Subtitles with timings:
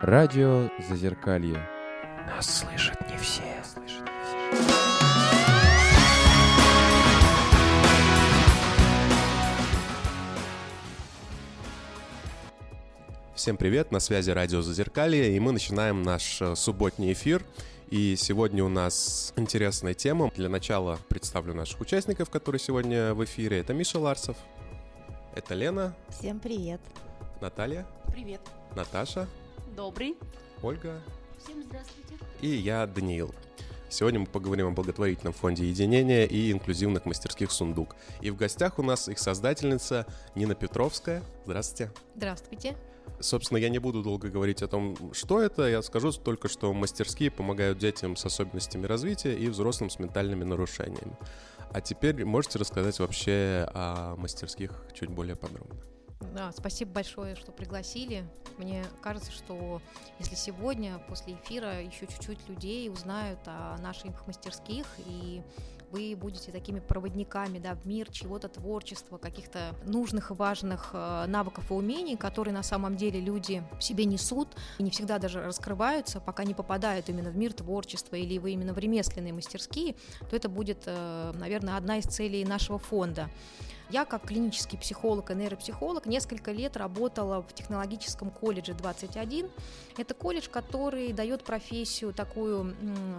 [0.00, 1.68] Радио Зазеркалье.
[2.26, 3.42] Нас слышат не все.
[13.34, 17.42] Всем привет, на связи радио Зазеркалье, и мы начинаем наш э, субботний эфир.
[17.88, 20.30] И сегодня у нас интересная тема.
[20.36, 23.60] Для начала представлю наших участников, которые сегодня в эфире.
[23.60, 24.36] Это Миша Ларсов,
[25.34, 26.80] это Лена, Всем привет.
[27.40, 28.40] Наталья, Привет.
[28.74, 29.28] Наташа,
[29.76, 30.16] Добрый.
[30.62, 31.00] Ольга
[31.42, 32.14] Всем здравствуйте.
[32.40, 33.34] и я, Даниил.
[33.88, 37.96] Сегодня мы поговорим о благотворительном фонде единения и инклюзивных мастерских «Сундук».
[38.20, 40.06] И в гостях у нас их создательница
[40.36, 41.24] Нина Петровская.
[41.44, 41.92] Здравствуйте.
[42.14, 42.76] Здравствуйте.
[43.18, 45.68] Собственно, я не буду долго говорить о том, что это.
[45.68, 51.16] Я скажу только, что мастерские помогают детям с особенностями развития и взрослым с ментальными нарушениями.
[51.72, 55.76] А теперь можете рассказать вообще о мастерских чуть более подробно?
[56.34, 58.24] Да, спасибо большое, что пригласили.
[58.58, 59.80] Мне кажется, что
[60.18, 65.42] если сегодня после эфира еще чуть-чуть людей узнают о наших мастерских и
[65.90, 71.70] вы будете такими проводниками да, в мир чего-то творчества, каких-то нужных и важных э, навыков
[71.70, 74.48] и умений, которые на самом деле люди в себе несут
[74.78, 78.72] и не всегда даже раскрываются, пока не попадают именно в мир творчества или вы именно
[78.72, 79.94] в ремесленные мастерские,
[80.28, 83.28] то это будет, э, наверное, одна из целей нашего фонда.
[83.90, 89.50] Я как клинический психолог и нейропсихолог несколько лет работала в технологическом колледже 21.
[89.96, 92.76] Это колледж, который дает профессию такую,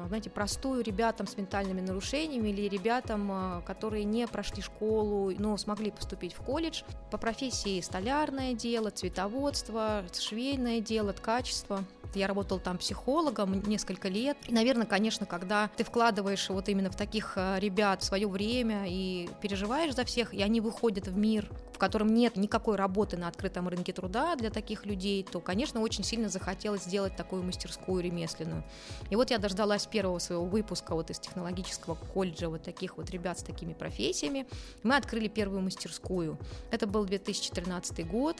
[0.08, 5.92] знаете, простую ребятам с ментальными нарушениями или ребятам, э, которые не прошли школу, но смогли
[5.92, 6.83] поступить в колледж.
[7.11, 11.83] По профессии столярное дело, цветоводство, швейное дело, ткачество.
[12.16, 14.38] Я работала там психологом несколько лет.
[14.48, 19.30] И, наверное, конечно, когда ты вкладываешь вот именно в таких э, ребят свое время и
[19.42, 23.67] переживаешь за всех, и они выходят в мир, в котором нет никакой работы на открытом
[23.67, 28.64] рынке труда для таких людей, то, конечно, очень сильно захотелось сделать такую мастерскую ремесленную.
[29.09, 33.39] И вот я дождалась первого своего выпуска вот из технологического колледжа вот таких вот ребят
[33.39, 34.45] с такими профессиями.
[34.83, 36.38] Мы открыли первую мастерскую.
[36.72, 38.38] Это был 2013 год.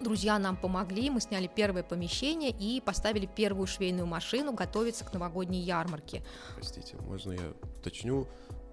[0.00, 5.60] Друзья нам помогли, мы сняли первое помещение и поставили первую швейную машину готовиться к новогодней
[5.60, 6.22] ярмарке.
[6.54, 8.26] Простите, можно я уточню?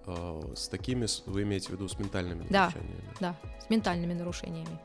[0.06, 2.66] Э, С такими вы имеете в виду с ментальными Да.
[2.66, 3.04] нарушениями?
[3.20, 4.78] Да, с ментальными нарушениями.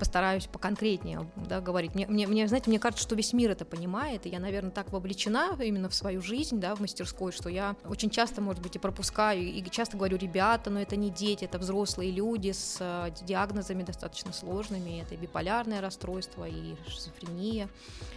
[0.00, 1.94] Постараюсь поконкретнее да, говорить.
[1.94, 5.58] Мне, мне, знаете, мне кажется, что весь мир это понимает, и я, наверное, так вовлечена
[5.62, 9.42] именно в свою жизнь, да, в мастерской, что я очень часто, может быть, и пропускаю,
[9.42, 14.32] и часто говорю, ребята, но это не дети, это взрослые люди с э, диагнозами достаточно
[14.32, 17.68] сложными, это и биполярное расстройство, и шизофрения,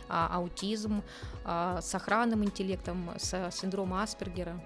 [0.08, 1.04] а, аутизм,
[1.44, 4.58] а, с охранным интеллектом, с синдромом Аспергера.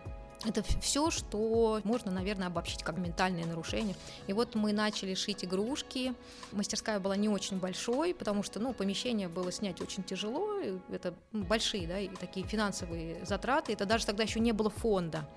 [0.46, 3.96] Это все, что можно, наверное, обобщить как ментальные нарушения.
[4.28, 6.14] И вот мы начали шить игрушки.
[6.52, 10.60] Мастерская была не очень большой, потому что, ну, помещение было снять очень тяжело.
[10.92, 13.74] Это большие, да, и такие финансовые затраты.
[13.74, 15.28] Это даже тогда еще не было фонда.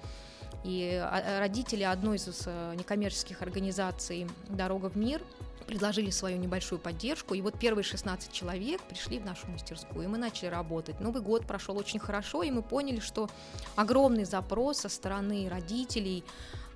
[0.65, 5.23] И а, родители одной из э, некоммерческих организаций «Дорога в мир»
[5.71, 10.19] предложили свою небольшую поддержку, и вот первые 16 человек пришли в нашу мастерскую, и мы
[10.19, 10.99] начали работать.
[10.99, 13.31] Новый год прошел очень хорошо, и мы поняли, что
[13.77, 16.25] огромный запрос со стороны родителей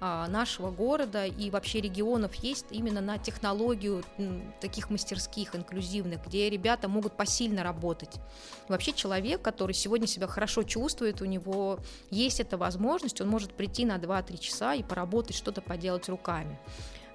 [0.01, 4.05] а, нашего города и вообще регионов есть именно на технологию
[4.61, 8.21] таких мастерских инклюзивных, где ребята могут посильно работать.
[8.69, 11.81] Вообще человек, который сегодня себя хорошо чувствует, у него
[12.11, 16.61] есть эта возможность, он может прийти на 2-3 часа и поработать, что-то поделать руками.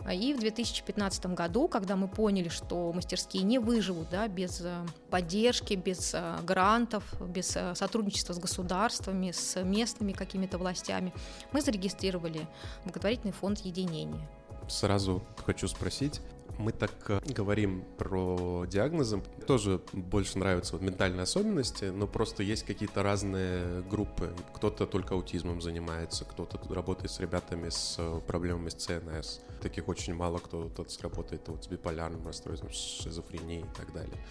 [0.05, 4.85] А, И в 2015 году, когда мы поняли, что мастерские не выживут да, без э,
[5.09, 11.13] поддержки, без э, грантов, без э, сотрудничества с государствами, с местными какими-то властями,
[11.51, 12.47] мы зарегистрировали
[12.85, 14.27] благотворительный фонд единения.
[14.67, 16.21] Сразу хочу спросить.
[16.59, 19.23] Мы так э, говорим про диагнозы.
[19.47, 24.35] Тоже больше нравятся вот ментальные особенности, но просто есть какие-то разные группы.
[24.53, 29.39] Кто-то только аутизмом занимается, кто-то работает с ребятами с э, проблемами с ЦНС.
[29.61, 34.21] Таких очень мало кто тут работает вот с биполярным расстройством, с шизофренией и так далее.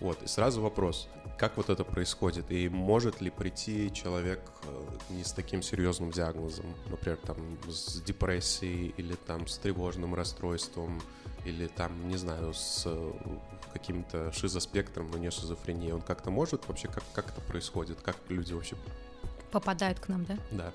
[0.00, 5.22] Вот, и сразу вопрос, как вот это происходит, и может ли прийти человек э, не
[5.22, 7.36] с таким серьезным диагнозом, например, там
[7.68, 11.00] с депрессией или там с тревожным расстройством,
[11.44, 13.12] или там, не знаю, с э,
[13.72, 16.66] каким-то шизоспектром, но не шизофренией, он как-то может?
[16.68, 18.76] Вообще, как, как это происходит, как люди вообще,
[19.54, 20.36] Попадают к нам, да?
[20.50, 20.72] да,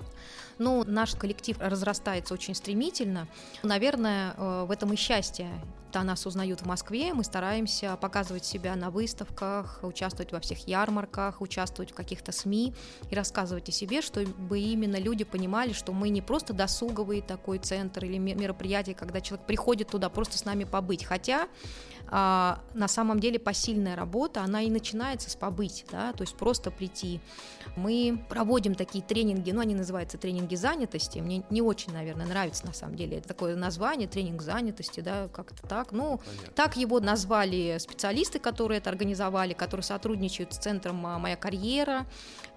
[0.58, 3.28] Ну, наш коллектив разрастается очень стремительно.
[3.62, 5.48] Наверное, э, в этом и счастье.
[5.92, 11.40] Да, нас узнают в Москве, мы стараемся показывать себя на выставках, участвовать во всех ярмарках,
[11.42, 12.72] участвовать в каких-то СМИ
[13.10, 18.04] и рассказывать о себе, чтобы именно люди понимали, что мы не просто досуговый такой центр
[18.04, 21.04] или ме- мероприятие, когда человек приходит туда просто с нами побыть.
[21.04, 21.48] Хотя
[22.10, 26.70] а, на самом деле посильная работа, она и начинается с побыть, да, то есть просто
[26.70, 27.20] прийти.
[27.76, 32.72] Мы проводим такие тренинги, ну, они называются тренинги занятости, мне не очень, наверное, нравится на
[32.72, 36.52] самом деле это такое название, тренинг занятости, да, как-то так, ну, Понятно.
[36.54, 42.06] так его назвали специалисты, которые это организовали, которые сотрудничают с центром а, «Моя карьера»,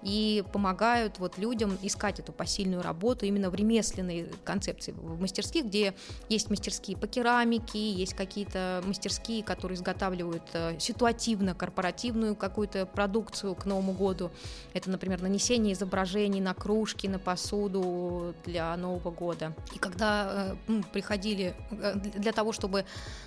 [0.04, 5.94] и помогают вот людям искать эту посильную работу именно в ремесленной концепции, в мастерских, где
[6.28, 13.64] есть мастерские по керамике, есть какие-то мастерские, которые изготавливают э, ситуативно корпоративную какую-то продукцию к
[13.66, 14.30] Новому году.
[14.72, 19.54] Это, например, нанесение изображений на кружки, на посуду для Нового года.
[19.74, 22.84] И когда э, приходили э, для того, чтобы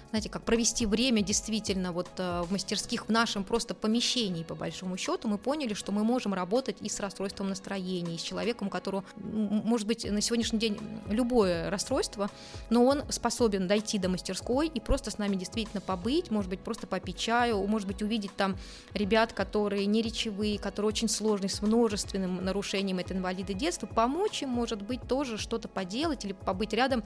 [0.09, 5.27] знаете, как провести время действительно вот в мастерских в нашем просто помещении, по большому счету,
[5.27, 9.85] мы поняли, что мы можем работать и с расстройством настроения, и с человеком, которого, может
[9.85, 10.79] быть, на сегодняшний день
[11.09, 12.29] любое расстройство,
[12.69, 16.87] но он способен дойти до мастерской и просто с нами действительно побыть, может быть, просто
[16.87, 18.57] попить чаю, может быть, увидеть там
[18.93, 24.49] ребят, которые не речевые, которые очень сложные, с множественным нарушением, это инвалиды детства, помочь им,
[24.49, 27.03] может быть, тоже что-то поделать или побыть рядом.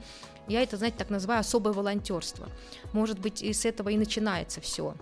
[0.48, 2.48] Я это, знаете, так называю особое волонтерство.
[2.92, 4.94] Может быть, и с этого и начинается все.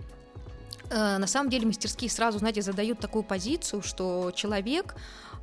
[0.91, 4.95] Э, на самом деле мастерские сразу, знаете, задают такую позицию, что человек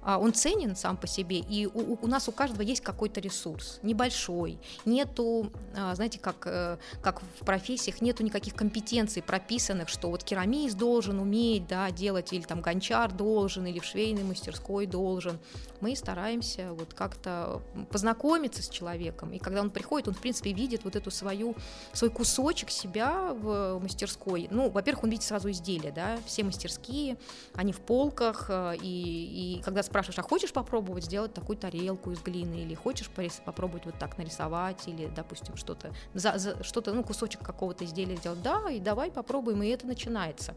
[0.05, 4.59] он ценен сам по себе, и у, у нас у каждого есть какой-то ресурс, небольшой,
[4.85, 10.77] нету, а, знаете, как, э, как в профессиях, нету никаких компетенций прописанных, что вот керамист
[10.77, 15.39] должен уметь, да, делать, или там гончар должен, или в швейной мастерской должен.
[15.81, 20.85] Мы стараемся вот как-то познакомиться с человеком, и когда он приходит, он, в принципе, видит
[20.85, 21.55] вот эту свою,
[21.93, 24.49] свой кусочек себя в мастерской.
[24.51, 27.17] Ну, во-первых, он видит сразу изделия, да, все мастерские,
[27.55, 32.21] они в полках, э, и, и когда спрашиваешь, а хочешь попробовать сделать такую тарелку из
[32.21, 33.11] глины, или хочешь
[33.45, 38.43] попробовать вот так нарисовать, или, допустим, что-то, за, за, что-то, ну, кусочек какого-то изделия сделать,
[38.43, 40.55] да, и давай попробуем, и это начинается.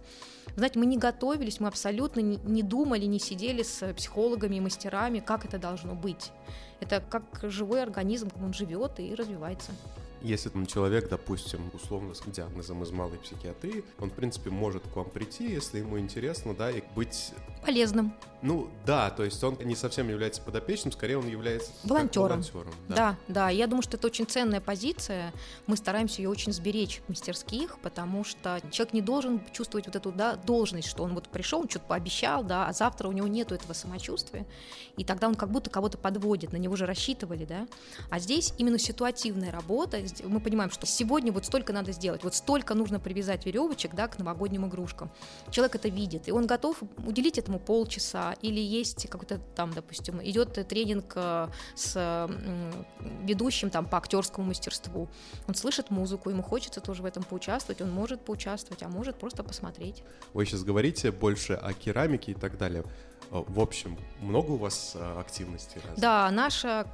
[0.56, 5.20] Знаете, мы не готовились, мы абсолютно не, не думали, не сидели с психологами и мастерами,
[5.20, 6.32] как это должно быть.
[6.80, 9.72] Это как живой организм, он живет и развивается.
[10.22, 14.96] Если там человек, допустим, условно с диагнозом из малой психиатрии, он, в принципе, может к
[14.96, 17.34] вам прийти, если ему интересно, да, и быть...
[17.66, 18.14] Полезным.
[18.42, 22.42] Ну, да, то есть он не совсем является подопечным, скорее он является волонтером.
[22.42, 22.96] волонтером да.
[22.96, 25.32] да, да, я думаю, что это очень ценная позиция.
[25.68, 30.12] Мы стараемся ее очень сберечь в мастерских, потому что человек не должен чувствовать вот эту
[30.12, 33.54] да, должность, что он вот пришел, он что-то пообещал, да, а завтра у него нету
[33.54, 34.48] этого самочувствия,
[34.98, 37.68] и тогда он как будто кого-то подводит, на него же рассчитывали, да.
[38.10, 42.74] А здесь именно ситуативная работа, мы понимаем, что сегодня вот столько надо сделать, вот столько
[42.74, 45.12] нужно привязать веревочек, да, к новогодним игрушкам.
[45.50, 50.54] Человек это видит, и он готов уделить этому полчаса, или есть какой-то там, допустим, идет
[50.68, 52.30] тренинг э, с
[53.24, 55.10] ведущим там по актерскому мастерству.
[55.48, 59.44] Он слышит музыку, ему хочется тоже в этом поучаствовать, он может поучаствовать, а может просто
[59.44, 60.04] посмотреть.
[60.34, 62.84] Вы сейчас говорите больше о керамике и так далее.
[63.32, 65.82] Э, в общем, много у вас э, активностей?
[65.82, 66.00] Разных?
[66.00, 66.88] Да, наша,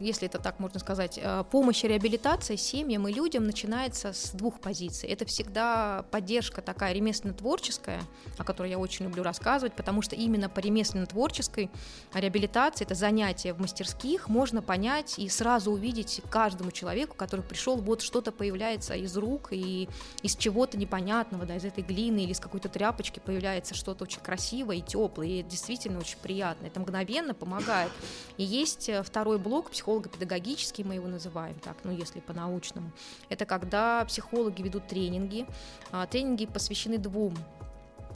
[0.00, 1.20] если это так можно сказать,
[1.50, 5.08] помощь и реабилитация семьям и людям начинается с двух позиций.
[5.08, 8.00] Это всегда поддержка такая ремесленно-творческая,
[8.38, 11.70] о которой я очень люблю рассказывать, потому что именно по ремесленно-творческой
[12.14, 18.02] реабилитации, это занятие в мастерских, можно понять и сразу увидеть каждому человеку, который пришел, вот
[18.02, 19.88] что-то появляется из рук и
[20.22, 24.76] из чего-то непонятного, да, из этой глины или из какой-то тряпочки появляется что-то очень красивое
[24.76, 27.92] и теплое, и действительно очень приятно, это мгновенно помогает.
[28.36, 32.92] И есть э, второй блок, психолого-педагогический мы его называем так, ну если по-научному.
[33.28, 35.46] Это когда психологи ведут тренинги.
[35.90, 37.34] А, тренинги посвящены двум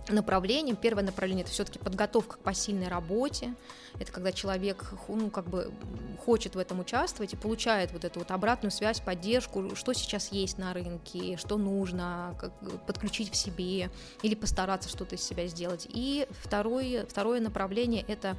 [0.09, 0.77] направлениям.
[0.77, 3.55] Первое направление это все-таки подготовка к посильной работе.
[3.99, 5.73] Это когда человек ну, как бы
[6.25, 10.59] хочет в этом участвовать и получает вот эту вот обратную связь, поддержку, что сейчас есть
[10.59, 12.53] на рынке, что нужно как,
[12.87, 13.91] подключить в себе
[14.23, 15.87] или постараться что-то из себя сделать.
[15.89, 18.37] И второе, второе направление это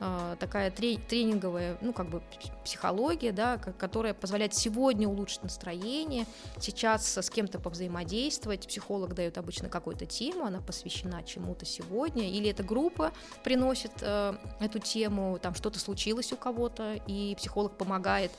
[0.00, 2.22] э, такая тренинговая, ну как бы
[2.64, 6.26] психология, да, которая позволяет сегодня улучшить настроение,
[6.60, 8.66] сейчас с кем-то повзаимодействовать.
[8.66, 13.12] Психолог дает обычно какую-то тему, она посвящена чему-то сегодня, или эта группа
[13.44, 18.32] приносит э, эту тему тему, там что-то случилось у кого-то, и психолог помогает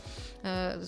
[0.43, 0.81] э,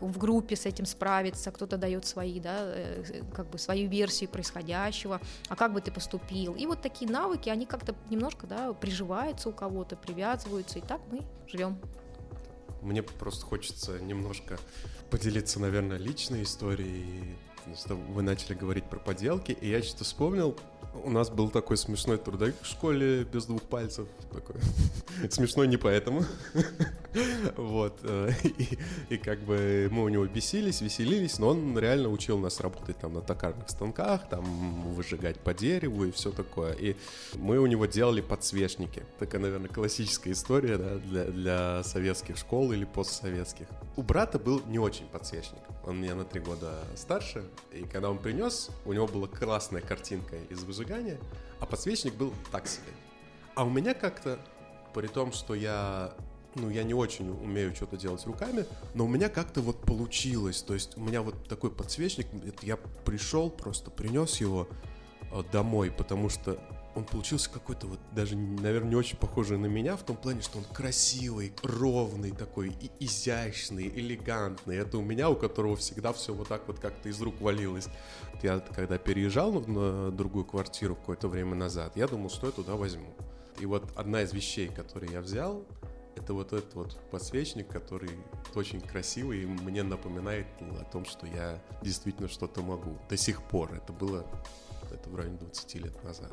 [0.00, 5.20] в группе с этим справиться, кто-то дает свои, да, э, как бы свою версию происходящего,
[5.48, 6.54] а как бы ты поступил.
[6.54, 11.22] И вот такие навыки, они как-то немножко, да, приживаются у кого-то, привязываются, и так мы
[11.46, 11.78] живем.
[12.82, 14.58] Мне просто хочется немножко
[15.10, 17.36] поделиться, наверное, личной историей
[18.08, 20.56] вы начали говорить про поделки, и я что-то вспомнил,
[21.02, 24.06] у нас был такой смешной трудовик в школе без двух пальцев.
[24.32, 24.56] Такой.
[25.30, 26.24] Смешной не поэтому.
[27.56, 27.98] вот.
[28.44, 32.98] И, и как бы мы у него бесились, веселились, но он реально учил нас работать
[32.98, 34.44] там на токарных станках, там
[34.94, 36.72] выжигать по дереву и все такое.
[36.72, 36.96] И
[37.34, 39.02] мы у него делали подсвечники.
[39.18, 43.66] Такая, наверное, классическая история да, для, для советских школ или постсоветских.
[43.96, 45.62] У брата был не очень подсвечник.
[45.86, 50.36] Он меня на три года старше, и когда он принес, у него была классная картинка
[50.48, 51.18] из выжигания,
[51.60, 52.92] а подсвечник был так себе.
[53.54, 54.38] А у меня как-то,
[54.94, 56.14] при том, что я
[56.54, 58.64] ну, я не очень умею что-то делать руками,
[58.94, 60.62] но у меня как-то вот получилось.
[60.62, 62.28] То есть у меня вот такой подсвечник,
[62.62, 64.68] я пришел, просто принес его
[65.32, 66.58] э, домой, потому что
[66.94, 70.58] он получился какой-то вот даже, наверное, не очень похожий на меня в том плане, что
[70.58, 74.76] он красивый, ровный такой, и изящный, элегантный.
[74.76, 77.88] Это у меня, у которого всегда все вот так вот как-то из рук валилось.
[78.42, 83.14] Я когда переезжал на другую квартиру какое-то время назад, я думал, что я туда возьму.
[83.58, 85.64] И вот одна из вещей, которые я взял,
[86.16, 88.10] это вот этот вот подсвечник, который
[88.54, 92.98] очень красивый и мне напоминает о том, что я действительно что-то могу.
[93.08, 93.74] До сих пор.
[93.74, 94.24] Это было
[94.92, 96.32] это в районе 20 лет назад.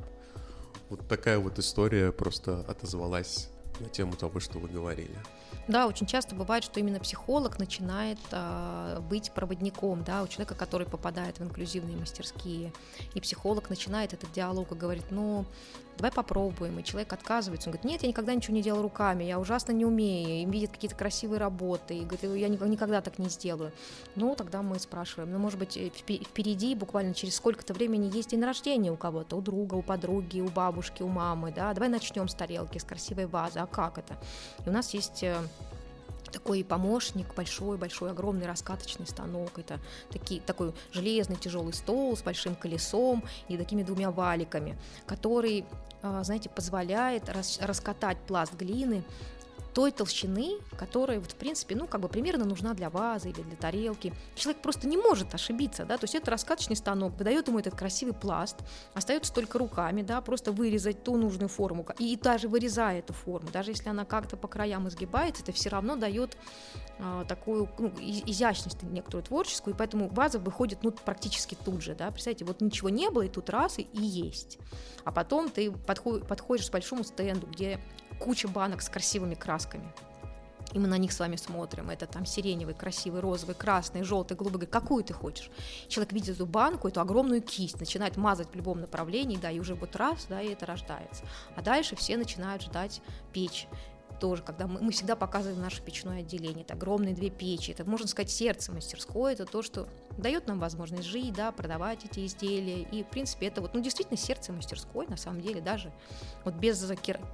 [0.91, 3.47] Вот такая вот история просто отозвалась
[3.79, 5.15] на тему того, что вы говорили.
[5.69, 10.85] Да, очень часто бывает, что именно психолог начинает э, быть проводником, да, у человека, который
[10.85, 12.73] попадает в инклюзивные мастерские,
[13.13, 15.45] и психолог начинает этот диалог и говорит, ну,
[16.01, 19.39] давай попробуем, и человек отказывается, он говорит, нет, я никогда ничего не делал руками, я
[19.39, 23.71] ужасно не умею, им видят какие-то красивые работы, и говорит, я никогда так не сделаю.
[24.15, 28.43] Ну, тогда мы спрашиваем, ну, может быть, э, впереди буквально через сколько-то времени есть день
[28.43, 32.33] рождения у кого-то, у друга, у подруги, у бабушки, у мамы, да, давай начнем с
[32.33, 34.17] тарелки, с красивой вазы, а как это?
[34.65, 35.35] И у нас есть э,
[36.31, 39.59] такой помощник, большой-большой, огромный раскаточный станок.
[39.59, 39.79] Это
[40.09, 45.65] такие, такой железный тяжелый стол с большим колесом и такими двумя валиками, который,
[46.23, 49.03] знаете, позволяет раскатать пласт глины
[49.73, 53.55] той толщины, которая, вот, в принципе, ну, как бы примерно нужна для вазы или для
[53.55, 54.13] тарелки.
[54.35, 58.13] Человек просто не может ошибиться, да, то есть это раскаточный станок, выдает ему этот красивый
[58.13, 58.57] пласт,
[58.93, 63.71] остается только руками, да, просто вырезать ту нужную форму, и даже вырезая эту форму, даже
[63.71, 66.37] если она как-то по краям изгибается, это все равно дает
[66.99, 72.11] а, такую ну, изящность некоторую творческую, и поэтому ваза выходит ну, практически тут же, да,
[72.11, 74.59] представьте, вот ничего не было, и тут раз, и, и есть.
[75.03, 77.79] А потом ты подходишь к большому стенду, где
[78.21, 79.91] куча банок с красивыми красками.
[80.73, 81.89] И мы на них с вами смотрим.
[81.89, 84.65] Это там сиреневый, красивый, розовый, красный, желтый, голубой.
[84.67, 85.49] Какую ты хочешь?
[85.89, 89.75] Человек видит эту банку, эту огромную кисть, начинает мазать в любом направлении, да, и уже
[89.75, 91.23] вот раз, да, и это рождается.
[91.55, 93.01] А дальше все начинают ждать
[93.33, 93.67] печь
[94.21, 98.07] тоже, когда мы, мы всегда показываем наше печное отделение, это огромные две печи, это, можно
[98.07, 103.03] сказать, сердце мастерской, это то, что дает нам возможность жить, да, продавать эти изделия, и,
[103.03, 105.91] в принципе, это вот, ну, действительно, сердце мастерской, на самом деле, даже
[106.45, 106.79] вот без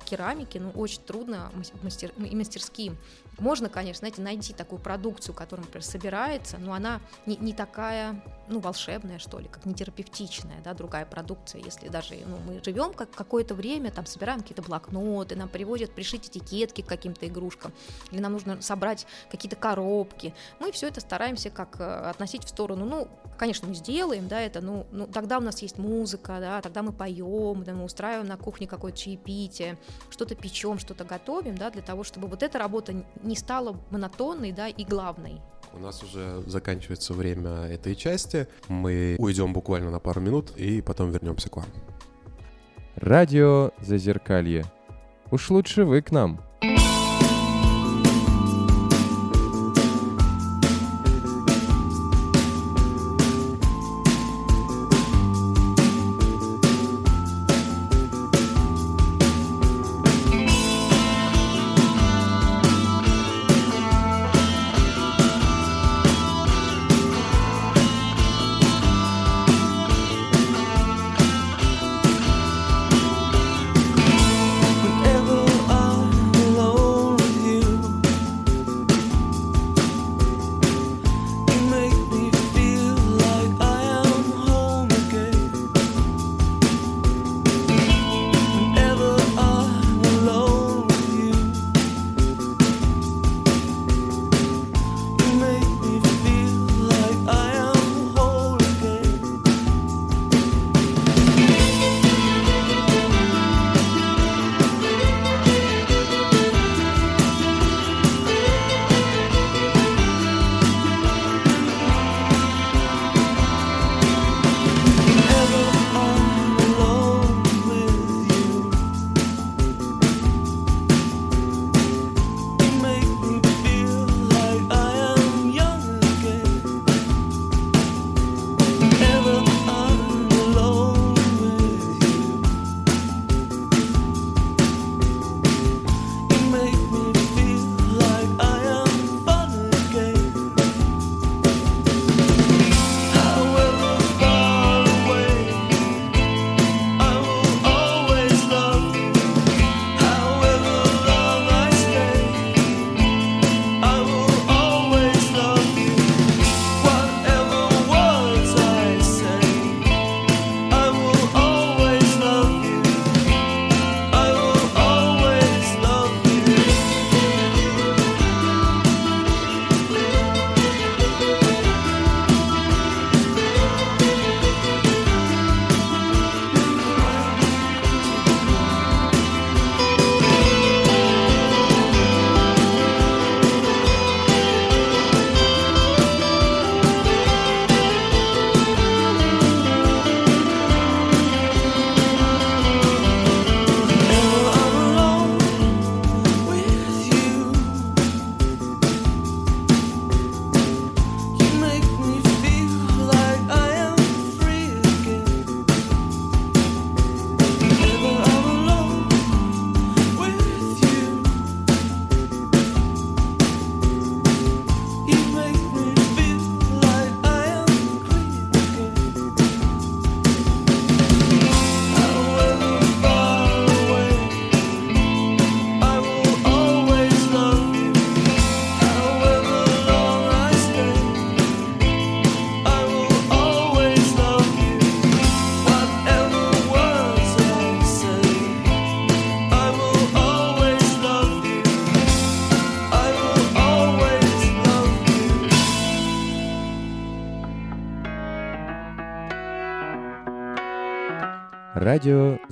[0.06, 1.52] керамики, ну, очень трудно
[1.84, 2.98] мастер, и мастерским.
[3.40, 8.60] Можно, конечно, знаете, найти такую продукцию, которая, например, собирается, но она не, не такая, ну,
[8.60, 13.12] волшебная, что ли, как не терапевтичная, да, другая продукция, если даже, ну, мы живем как
[13.12, 17.74] какое-то время, там, собираем какие-то блокноты, нам приводят пришить этикетки к каким-то игрушкам,
[18.12, 22.86] или нам нужно собрать какие-то коробки, мы все это стараемся как э, относить в сторону,
[22.86, 26.82] ну, конечно, мы сделаем, да, это, ну, ну тогда у нас есть музыка, да, тогда
[26.82, 29.78] мы поем, да, мы устраиваем на кухне какое-то чаепитие,
[30.10, 34.68] что-то печем, что-то готовим, да, для того, чтобы вот эта работа не стала монотонной, да,
[34.68, 35.42] и главной.
[35.74, 38.48] У нас уже заканчивается время этой части.
[38.68, 41.66] Мы уйдем буквально на пару минут и потом вернемся к вам.
[42.96, 44.66] Радио Зазеркалье.
[45.30, 46.42] Уж лучше вы к нам.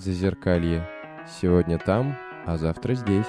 [0.05, 0.87] Зазеркалье.
[1.41, 2.15] Сегодня там,
[2.45, 3.25] а завтра здесь.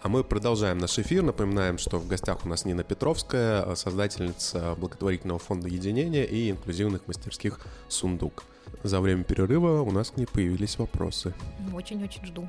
[0.00, 1.24] А мы продолжаем наш эфир.
[1.24, 7.58] Напоминаем, что в гостях у нас Нина Петровская, создательница благотворительного фонда единения и инклюзивных мастерских
[7.88, 8.44] «Сундук».
[8.84, 11.34] За время перерыва у нас к ней появились вопросы.
[11.74, 12.48] Очень-очень жду.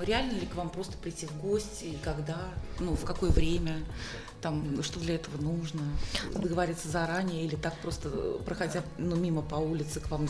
[0.00, 2.38] Реально ли к вам просто прийти в гости, когда,
[2.78, 3.78] ну, в какое время,
[4.40, 5.82] там, что для этого нужно,
[6.34, 8.10] договориться заранее или так просто,
[8.44, 10.28] проходя ну, мимо по улице, к вам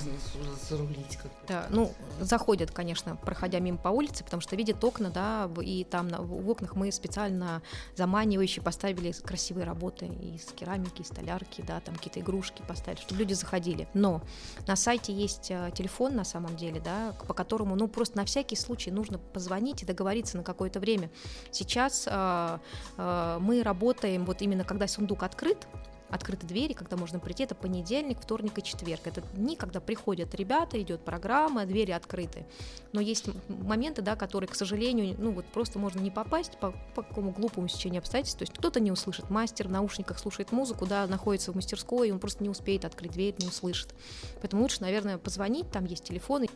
[0.69, 1.17] зарулить?
[1.17, 5.85] Как да, ну, заходят, конечно, проходя мимо по улице, потому что видят окна, да, и
[5.85, 7.63] там на, в окнах мы специально
[7.97, 13.35] заманивающие поставили красивые работы из керамики, из столярки, да, там какие-то игрушки поставили, чтобы люди
[13.35, 13.89] заходили.
[13.95, 14.23] Но
[14.67, 18.57] на сайте есть э, телефон на самом деле, да, по которому, ну, просто на всякий
[18.57, 21.11] случай нужно позвонить и договориться на какое-то время.
[21.51, 22.59] Сейчас э,
[22.97, 25.67] э, мы работаем вот именно когда сундук открыт,
[26.11, 29.07] открыты двери, когда можно прийти, это понедельник, вторник и четверг.
[29.07, 32.47] Это дни, когда приходят ребята, идет программа, двери открыты.
[32.93, 37.03] Но есть моменты, да, которые, к сожалению, ну вот просто можно не попасть по, по
[37.03, 38.39] какому глупому сечению обстоятельств.
[38.39, 42.13] То есть кто-то не услышит, мастер в наушниках слушает музыку, да, находится в мастерской, и
[42.13, 43.95] он просто не успеет открыть дверь, не услышит.
[44.41, 46.49] Поэтому лучше, наверное, позвонить, там есть телефоны.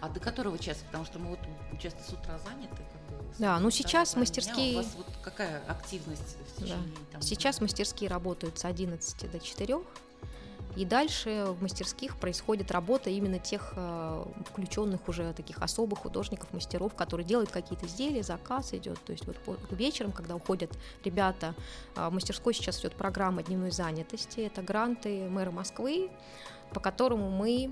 [0.00, 0.84] А до которого часа?
[0.86, 1.38] Потому что мы вот
[1.80, 2.82] часто с утра заняты.
[3.38, 4.74] Да, ну сейчас мастерские...
[4.74, 6.76] У вас вот какая активность в течение...
[6.76, 7.12] Да.
[7.12, 9.78] Там, сейчас мастерские работают с 11 до 4,
[10.76, 16.94] и дальше в мастерских происходит работа именно тех э, включенных уже таких особых художников, мастеров,
[16.94, 19.00] которые делают какие-то изделия, заказ идет.
[19.04, 20.70] То есть вот вечером, когда уходят
[21.04, 21.54] ребята,
[21.96, 26.10] э, в мастерской сейчас идет программа дневной занятости, это гранты мэра Москвы,
[26.72, 27.70] по которому мы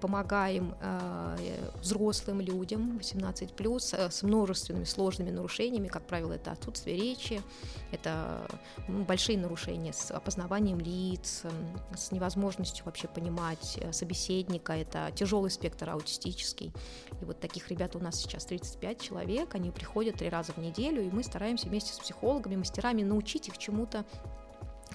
[0.00, 1.36] помогаем э,
[1.80, 7.40] взрослым людям 18 плюс э, с множественными сложными нарушениями, как правило, это отсутствие речи,
[7.92, 8.46] это
[8.88, 11.44] большие нарушения с опознаванием лиц,
[11.94, 16.72] с невозможностью вообще понимать э, собеседника, это тяжелый спектр аутистический.
[17.20, 21.02] И вот таких ребят у нас сейчас 35 человек, они приходят три раза в неделю,
[21.02, 24.04] и мы стараемся вместе с психологами, мастерами научить их чему-то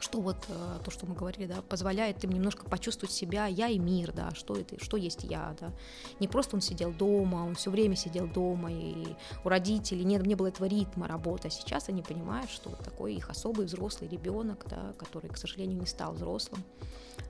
[0.02, 3.80] что вот э, то, что мы говорили, да, позволяет им немножко почувствовать себя, я и
[3.80, 5.72] мир, да, что это, что есть я, да.
[6.20, 10.36] Не просто он сидел дома, он все время сидел дома, и у родителей нет, не
[10.36, 14.66] было этого ритма работы, а сейчас они понимают, что вот такой их особый взрослый ребенок,
[14.70, 16.64] да, который, к сожалению, не стал взрослым,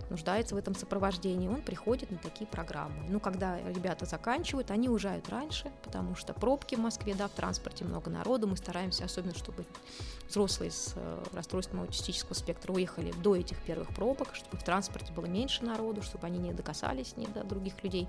[0.10, 3.04] нуждается в этом сопровождении, он приходит на такие программы.
[3.10, 7.86] Ну, когда ребята заканчивают, они уезжают раньше, потому что пробки в Москве, да, в транспорте
[7.86, 9.65] много народу, мы стараемся, особенно чтобы
[10.30, 15.26] взрослые с э, расстройством аутистического спектра уехали до этих первых пробок, чтобы в транспорте было
[15.26, 18.08] меньше народу, чтобы они не докасались ни до других людей.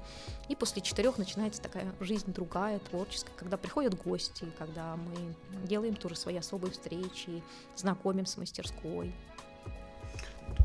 [0.49, 5.35] И после четырех начинается такая жизнь другая, творческая, когда приходят гости, когда мы
[5.67, 7.43] делаем тоже свои особые встречи,
[7.77, 9.15] знакомим с мастерской,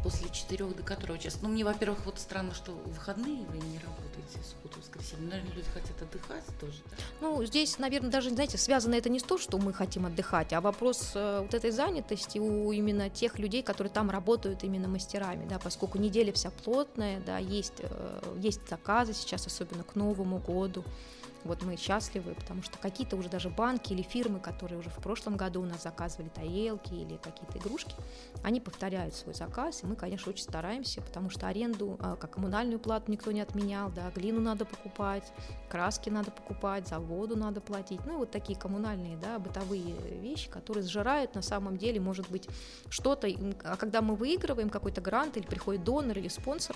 [0.03, 1.39] после четырех до которого часа?
[1.41, 5.29] Ну, мне, во-первых, вот странно, что в выходные вы не работаете, субботу, воскресенье.
[5.29, 6.97] Наверное, люди хотят отдыхать тоже, да?
[7.21, 10.61] Ну, здесь, наверное, даже, знаете, связано это не с то, что мы хотим отдыхать, а
[10.61, 15.59] вопрос э, вот этой занятости у именно тех людей, которые там работают именно мастерами, да,
[15.59, 20.83] поскольку неделя вся плотная, да, есть, э, есть заказы сейчас, особенно к Новому году,
[21.43, 25.37] вот мы счастливы, потому что какие-то уже даже банки или фирмы, которые уже в прошлом
[25.37, 27.95] году у нас заказывали тарелки или какие-то игрушки,
[28.43, 32.79] они повторяют свой заказ, и мы, конечно, очень стараемся, потому что аренду, а, как коммунальную
[32.79, 35.31] плату никто не отменял, да, глину надо покупать,
[35.69, 40.83] краски надо покупать, за воду надо платить, ну вот такие коммунальные, да, бытовые вещи, которые
[40.83, 42.47] сжирают на самом деле, может быть,
[42.89, 43.27] что-то,
[43.63, 46.75] а когда мы выигрываем какой-то грант или приходит донор или спонсор,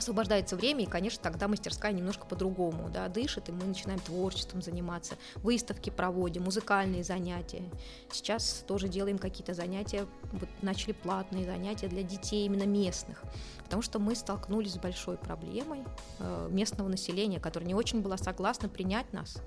[0.00, 5.16] освобождается время, и, конечно, тогда мастерская немножко по-другому да, дышит, и мы начинаем творчеством заниматься,
[5.36, 7.62] выставки проводим, музыкальные занятия.
[8.10, 13.22] Сейчас тоже делаем какие-то занятия, вот начали платные занятия для детей именно местных,
[13.62, 15.84] потому что мы столкнулись с большой проблемой
[16.18, 19.38] э, местного населения, которое не очень было согласно принять нас.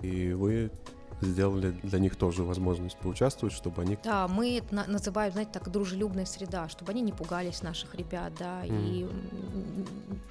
[0.00, 0.70] И вы
[1.20, 3.98] сделали для них тоже возможность поучаствовать, чтобы они...
[4.02, 8.64] Да, мы это называем, знаете, так, дружелюбная среда, чтобы они не пугались наших ребят, да,
[8.64, 8.68] mm.
[8.68, 9.08] и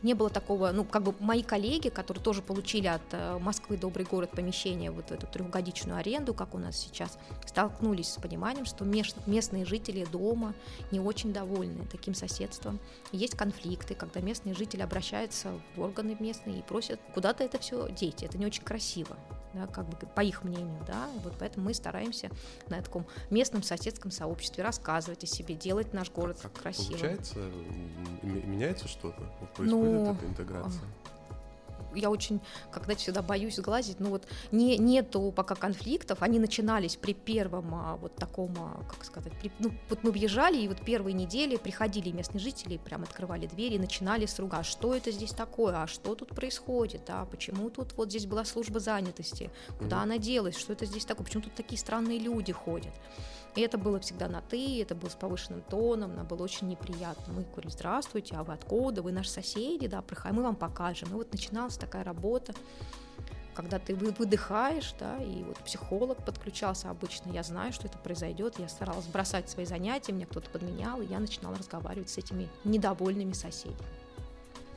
[0.04, 4.06] не было такого, ну, как бы мои коллеги, которые тоже получили от э, Москвы «Добрый
[4.06, 9.66] город» помещение, вот эту трехгодичную аренду, как у нас сейчас, столкнулись с пониманием, что местные
[9.66, 10.54] жители дома
[10.92, 12.80] не очень довольны таким соседством.
[13.12, 18.24] Есть конфликты, когда местные жители обращаются в органы местные и просят куда-то это все деть,
[18.24, 19.18] это не очень красиво
[19.56, 22.30] да, как бы по их мнению, да, вот поэтому мы стараемся
[22.68, 27.00] на таком местном соседском сообществе рассказывать о себе, делать наш город как красивым.
[27.00, 27.40] Получается,
[28.22, 29.22] меняется что-то?
[29.56, 30.84] Происходит ну, эта интеграция?
[31.96, 37.14] Я очень, когда всегда боюсь сглазить, ну вот не, нету пока конфликтов, они начинались при
[37.14, 41.14] первом а, вот таком, а, как сказать, при, ну вот мы въезжали, и вот первые
[41.14, 45.84] недели приходили местные жители, прям открывали двери и начинали с руга, что это здесь такое,
[45.84, 50.04] а что тут происходит, а почему тут вот здесь была служба занятости, куда mm-hmm.
[50.04, 52.94] она делась, что это здесь такое, почему тут такие странные люди ходят.
[53.56, 57.34] И это было всегда на «ты», это было с повышенным тоном, нам было очень неприятно.
[57.34, 59.02] Мы говорили, здравствуйте, а вы откуда?
[59.02, 61.10] Вы наши соседи, да, мы вам покажем.
[61.10, 62.54] И вот начиналась такая работа,
[63.54, 68.68] когда ты выдыхаешь, да, и вот психолог подключался обычно, я знаю, что это произойдет, я
[68.68, 73.80] старалась бросать свои занятия, меня кто-то подменял, и я начинала разговаривать с этими недовольными соседями.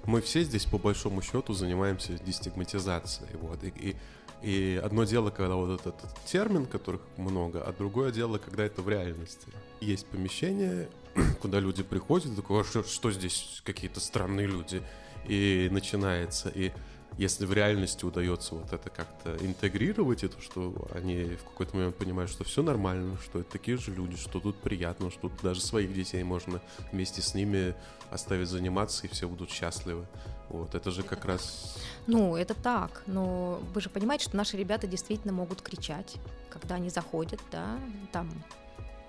[0.04, 3.96] Мы все здесь, по большому счету, занимаемся дестигматизацией, вот, и, и
[4.42, 8.88] и одно дело, когда вот этот термин, которых много, а другое дело, когда это в
[8.88, 9.48] реальности.
[9.80, 10.88] Есть помещение,
[11.40, 14.82] куда люди приходят, такое, «А что, что здесь какие-то странные люди,
[15.26, 16.72] и начинается, и
[17.18, 21.96] если в реальности удается вот это как-то интегрировать, и то, что они в какой-то момент
[21.96, 25.60] понимают, что все нормально, что это такие же люди, что тут приятно, что тут даже
[25.60, 26.60] своих детей можно
[26.92, 27.74] вместе с ними
[28.10, 30.06] оставить заниматься, и все будут счастливы.
[30.50, 31.76] Вот, это же как раз...
[32.06, 36.16] Ну, это так, но вы же понимаете, что наши ребята действительно могут кричать,
[36.48, 37.78] когда они заходят, да,
[38.12, 38.30] там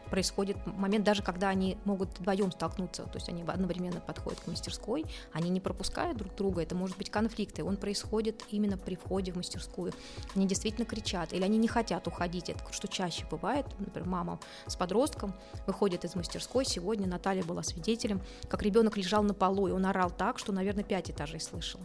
[0.10, 5.06] происходит момент, даже когда они могут вдвоем столкнуться, то есть они одновременно подходят к мастерской,
[5.34, 9.32] они не пропускают друг друга, это может быть конфликт, и он происходит именно при входе
[9.32, 9.94] в мастерскую.
[10.36, 14.76] Они действительно кричат, или они не хотят уходить, это что чаще бывает, например, мама с
[14.76, 15.34] подростком
[15.68, 20.12] выходит из мастерской, сегодня Наталья была свидетелем, как ребенок лежал на полу, и он орал
[20.12, 21.84] так, что, наверное, пять этажей слышала.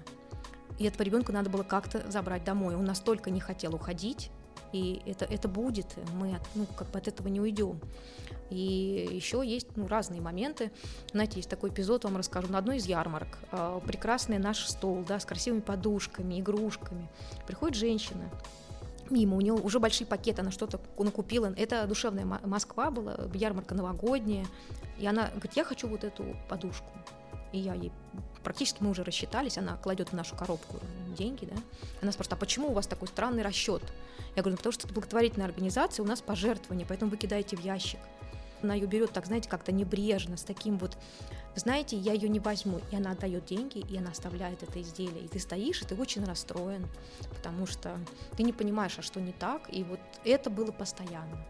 [0.79, 2.75] И этого ребенка надо было как-то забрать домой.
[2.75, 4.31] Он настолько не хотел уходить,
[4.75, 7.81] и это, это будет, мы ну, как бы от этого не уйдем.
[8.51, 10.73] И еще есть ну, разные моменты.
[11.13, 13.39] Знаете, есть такой эпизод, вам расскажу, на одной из ярмарок.
[13.53, 17.09] Э, прекрасный наш стол, да, с красивыми подушками, игрушками.
[17.47, 18.29] Приходит женщина,
[19.11, 21.55] мимо, у нее уже большие пакеты, она что-то накупила.
[21.57, 24.45] Это душевная Москва была, ярмарка новогодняя.
[24.99, 26.91] И она говорит, я хочу вот эту подушку.
[27.55, 27.93] И я ей
[28.43, 30.79] практически мы уже рассчитались, она кладет в нашу коробку
[31.17, 31.55] деньги, да.
[32.03, 33.81] Она спрашивает, а почему у вас такой странный расчет?
[34.35, 37.61] Я говорю, ну, потому что это благотворительная организация, у нас пожертвования, поэтому вы кидаете в
[37.61, 38.01] ящик.
[38.61, 40.99] Она ее берет так, знаете, как-то небрежно, с таким вот,
[41.55, 42.81] знаете, я ее не возьму.
[42.91, 45.25] И она отдает деньги, и она оставляет это изделие.
[45.25, 46.89] И ты стоишь, и ты очень расстроен,
[47.37, 47.97] потому что
[48.37, 49.73] ты не понимаешь, а что не так.
[49.73, 51.47] И вот это было постоянно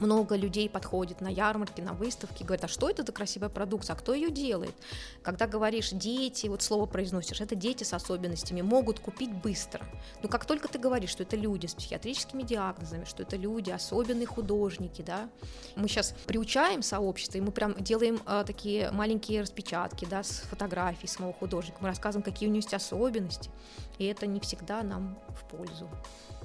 [0.00, 3.96] много людей подходит на ярмарки, на выставки, говорят, а что это за красивая продукция, а
[3.96, 4.74] кто ее делает?
[5.22, 9.84] Когда говоришь дети, вот слово произносишь, это дети с особенностями, могут купить быстро.
[10.22, 14.26] Но как только ты говоришь, что это люди с психиатрическими диагнозами, что это люди, особенные
[14.26, 15.28] художники, да,
[15.76, 21.06] мы сейчас приучаем сообщество, и мы прям делаем э, такие маленькие распечатки, да, с фотографий
[21.06, 23.50] самого художника, мы рассказываем, какие у него есть особенности,
[23.98, 25.88] и это не всегда нам в пользу.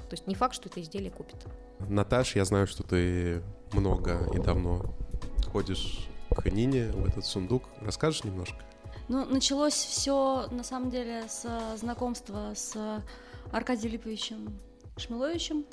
[0.10, 1.36] То есть не факт, что это изделие купит.
[1.80, 3.44] Наташ, я знаю, что ты
[3.74, 4.84] много и давно
[5.52, 7.64] ходишь к Нине в этот сундук.
[7.82, 8.58] Расскажешь немножко?
[9.08, 13.04] Ну, началось все на самом деле с знакомства с
[13.52, 14.60] Аркадием Липовичем
[14.98, 15.66] Шмиловичем,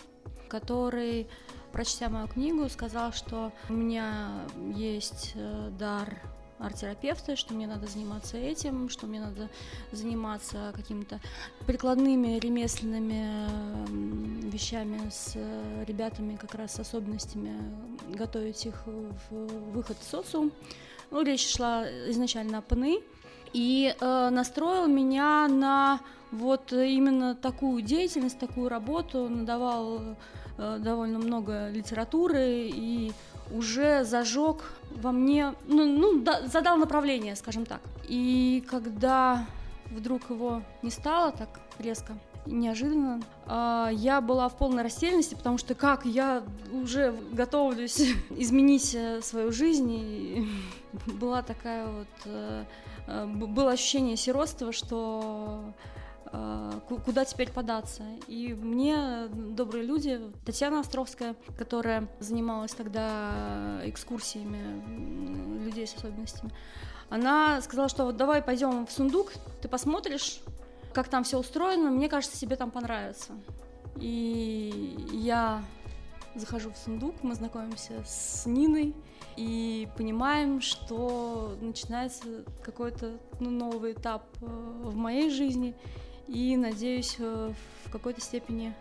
[0.48, 1.28] который,
[1.72, 6.22] прочтя мою книгу, сказал, что у меня есть э, дар
[6.58, 9.48] арт-терапевта, что мне надо заниматься этим, что мне надо
[9.92, 11.20] заниматься какими-то
[11.66, 15.36] прикладными ремесленными вещами с
[15.86, 17.52] ребятами как раз с особенностями,
[18.08, 20.52] готовить их в выход в социум.
[21.10, 23.02] Ну, речь шла изначально о ПНИ,
[23.52, 30.16] и э, настроил меня на вот именно такую деятельность, такую работу, надавал
[30.58, 33.12] э, довольно много литературы и
[33.50, 37.80] уже зажег во мне, ну, ну да, задал направление, скажем так.
[38.08, 39.46] И когда
[39.90, 42.14] вдруг его не стало так резко,
[42.46, 43.20] неожиданно.
[43.46, 49.52] А, я была в полной растерянности, потому что как я уже готовлюсь изменить э, свою
[49.52, 50.48] жизнь, и
[51.20, 52.08] была такая вот...
[52.24, 52.64] Э,
[53.06, 55.64] э, было ощущение сиротства, что
[57.04, 58.02] куда теперь податься.
[58.26, 66.52] И мне добрые люди, Татьяна Островская, которая занималась тогда экскурсиями людей с особенностями,
[67.08, 70.40] она сказала, что вот давай пойдем в сундук, ты посмотришь,
[70.92, 73.32] как там все устроено, мне кажется, тебе там понравится.
[73.96, 75.62] И я
[76.34, 78.94] захожу в сундук, мы знакомимся с Ниной
[79.36, 85.74] и понимаем, что начинается какой-то ну, новый этап э, в моей жизни
[86.28, 87.52] и, надеюсь, э,
[87.84, 88.74] в какой-то степени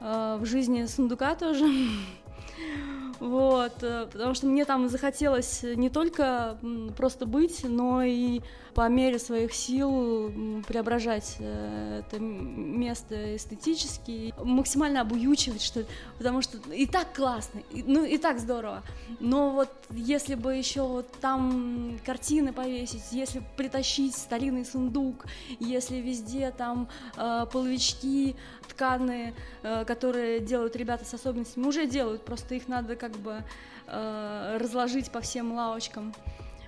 [0.00, 1.66] э, в жизни сундука тоже.
[3.20, 6.58] Вот, э, потому что мне там захотелось не только
[6.96, 8.40] просто быть, но и
[8.78, 10.32] по мере своих сил
[10.68, 15.84] преображать э, это место эстетически, максимально обуючивать, что
[16.16, 18.84] потому что и так классно, и, ну и так здорово.
[19.18, 25.26] Но вот если бы еще вот там картины повесить, если притащить старинный сундук,
[25.58, 28.36] если везде там э, половички
[28.68, 33.44] тканые, э, которые делают ребята с особенностями, уже делают, просто их надо как бы
[33.86, 36.14] э, разложить по всем лавочкам.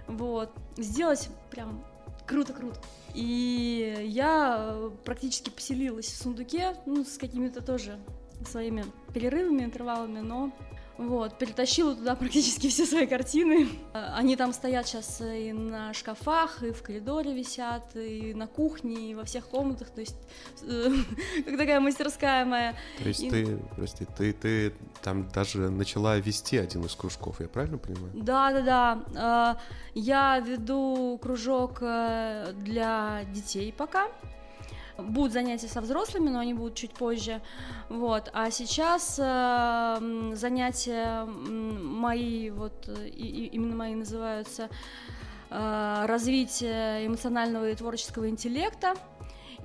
[0.07, 0.51] Вот.
[0.77, 1.85] Сделать прям
[2.27, 2.81] круто-круто.
[3.15, 7.99] И я практически поселилась в сундуке, ну, с какими-то тоже
[8.47, 10.53] своими перерывами, интервалами, но
[11.01, 13.69] вот, перетащила туда практически все свои картины.
[13.93, 19.15] Они там стоят сейчас и на шкафах, и в коридоре висят, и на кухне, и
[19.15, 19.91] во всех комнатах.
[19.91, 20.17] То есть,
[20.63, 20.91] э,
[21.45, 22.75] как такая мастерская моя.
[22.99, 23.31] То есть и...
[23.31, 28.13] ты, прости, ты, ты там даже начала вести один из кружков, я правильно понимаю?
[28.15, 29.61] Да, да, да.
[29.95, 34.09] Я веду кружок э, для детей пока.
[34.99, 37.41] Будут занятия со взрослыми, но они будут чуть позже.
[37.89, 38.31] Вот.
[38.33, 44.69] А сейчас э, занятия мои, вот и, именно мои называются
[45.51, 48.95] э, развитие эмоционального и творческого интеллекта.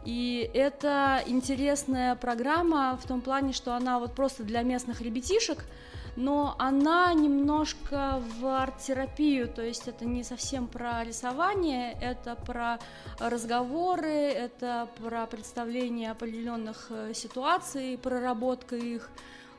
[0.05, 5.65] И это интересная программа в том плане, что она вот просто для местных ребятишек,
[6.15, 12.79] но она немножко в арт-терапию, то есть это не совсем про рисование, это про
[13.19, 19.09] разговоры, это про представление определенных э, ситуаций, проработка их.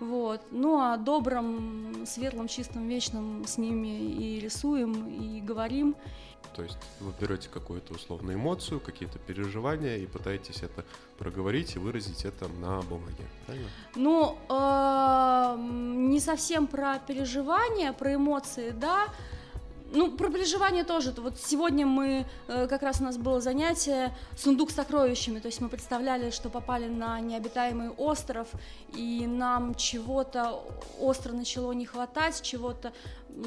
[0.00, 0.42] Вот.
[0.50, 5.96] Ну а добром, светлом, чистом, вечном с ними и рисуем, и говорим,
[6.56, 10.86] то есть вы берете какую-то условную эмоцию, какие-то переживания и пытаетесь это
[11.18, 13.68] проговорить и выразить это на бумаге, правильно?
[13.94, 19.08] Ну, э, не совсем про переживания, про эмоции, да.
[19.96, 21.14] Ну, про переживания тоже.
[21.16, 25.60] Вот сегодня мы, э, как раз у нас было занятие «Сундук с сокровищами», то есть
[25.62, 28.48] мы представляли, что попали на необитаемый остров,
[28.94, 30.60] и нам чего-то
[31.00, 32.92] остро начало не хватать, чего-то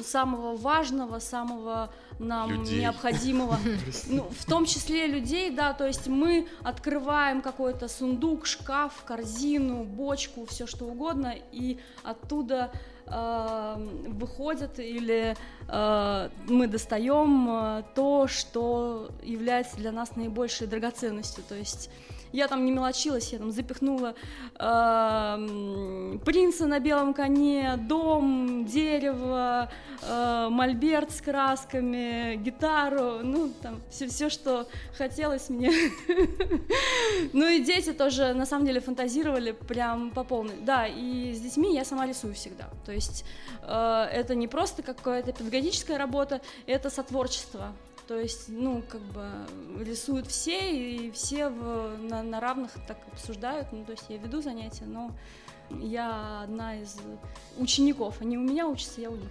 [0.04, 2.80] самого важного, самого нам людей.
[2.80, 3.56] необходимого,
[4.08, 10.46] ну, в том числе людей, да, то есть мы открываем какой-то сундук, шкаф, корзину, бочку,
[10.46, 12.72] все что угодно, и оттуда
[13.10, 15.36] э, выходит или
[15.68, 21.90] э, мы достаем э, то, что является для нас наибольшей драгоценностью, то есть
[22.32, 24.14] я там не мелочилась, я там запихнула
[24.58, 29.70] э, принца на белом коне, дом, дерево,
[30.02, 34.66] э, мольберт с красками, гитару, ну там все, все что
[34.96, 35.72] хотелось мне.
[37.32, 40.56] Ну и дети тоже на самом деле фантазировали прям по полной.
[40.60, 42.70] Да, и с детьми я сама рисую всегда.
[42.86, 43.24] То есть
[43.62, 47.72] э, это не просто какая-то педагогическая работа, это сотворчество.
[48.10, 49.24] То есть, ну, как бы
[49.78, 53.68] рисуют все, и все в, на, на равных так обсуждают.
[53.70, 55.12] Ну, то есть я веду занятия, но
[55.70, 56.96] я одна из
[57.56, 58.20] учеников.
[58.20, 59.30] Они у меня учатся, я у них.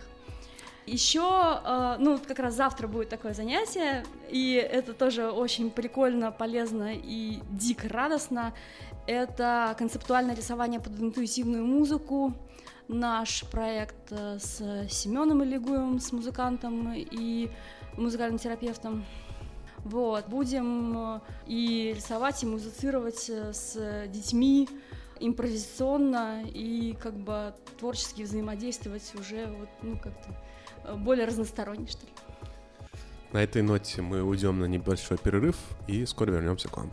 [0.85, 6.93] Еще, э, ну, как раз завтра будет такое занятие, и это тоже очень прикольно, полезно
[6.95, 8.53] и дико радостно.
[9.07, 12.33] Это концептуальное рисование под интуитивную музыку.
[12.87, 17.51] Наш проект э, с Семеном Илигуевым, с музыкантом, и
[17.99, 19.05] музыкальным терапевтом.
[19.85, 24.67] Вот, будем э, и рисовать, и музицировать э, с детьми
[25.19, 30.35] импровизационно и как бы творчески взаимодействовать уже вот, ну, как-то
[30.83, 32.11] э, более разносторонне, что ли.
[33.31, 35.55] На этой ноте мы уйдем на небольшой перерыв
[35.87, 36.91] и скоро вернемся к вам.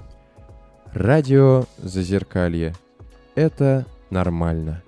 [0.93, 2.75] Радио Зазеркалье.
[3.35, 4.83] Это нормально.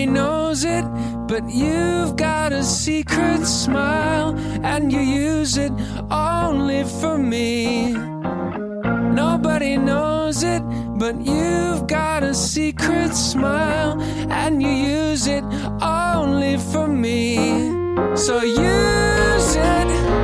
[0.00, 0.84] Nobody knows it,
[1.28, 4.34] but you've got a secret smile,
[4.64, 5.72] and you use it
[6.10, 7.92] only for me.
[9.12, 10.62] Nobody knows it,
[10.96, 15.44] but you've got a secret smile, and you use it
[15.82, 17.36] only for me.
[18.16, 20.19] So use it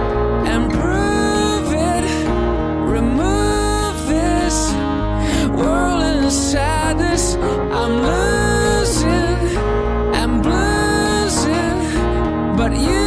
[12.69, 13.06] what you.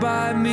[0.00, 0.45] By me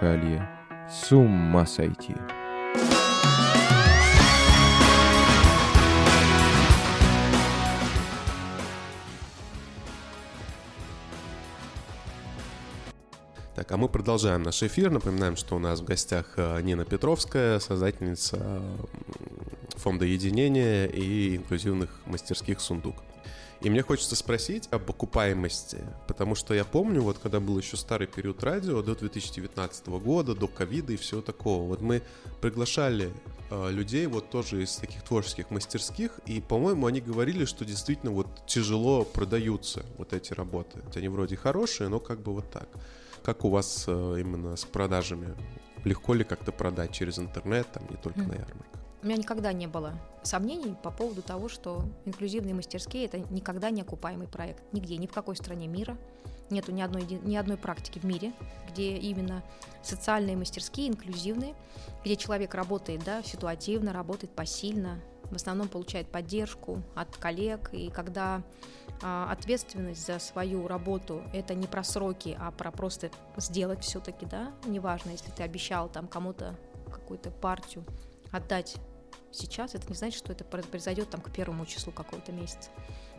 [0.00, 0.48] Зазеркалье.
[0.88, 2.14] С ума сойти.
[13.54, 14.90] Так, а мы продолжаем наш эфир.
[14.90, 18.62] Напоминаем, что у нас в гостях э, Нина Петровская, создательница
[19.76, 22.96] фонда единения и инклюзивных мастерских «Сундук».
[23.62, 28.06] И мне хочется спросить об окупаемости, потому что я помню, вот когда был еще старый
[28.06, 32.00] период радио, до 2019 года, до ковида и всего такого, вот мы
[32.40, 33.12] приглашали
[33.50, 38.46] э, людей вот тоже из таких творческих мастерских, и, по-моему, они говорили, что действительно вот
[38.46, 40.82] тяжело продаются вот эти работы.
[40.94, 42.68] Они вроде хорошие, но как бы вот так.
[43.22, 45.36] Как у вас э, именно с продажами?
[45.84, 48.80] Легко ли как-то продать через интернет, там, не только на ярмарках?
[49.02, 53.80] У меня никогда не было сомнений по поводу того, что инклюзивные мастерские это никогда не
[53.80, 54.62] окупаемый проект.
[54.72, 55.96] Нигде, ни в какой стране мира.
[56.50, 58.32] Нету ни одной, ни одной практики в мире,
[58.68, 59.42] где именно
[59.82, 61.54] социальные мастерские, инклюзивные,
[62.04, 67.70] где человек работает да, ситуативно, работает посильно, в основном получает поддержку от коллег.
[67.72, 68.42] И когда
[69.00, 74.52] а, ответственность за свою работу это не про сроки, а про просто сделать все-таки, да,
[74.66, 76.56] неважно, если ты обещал там кому-то
[76.90, 77.84] какую-то партию
[78.32, 78.76] отдать
[79.32, 82.70] сейчас, это не значит, что это произойдет там к первому числу какого-то месяца.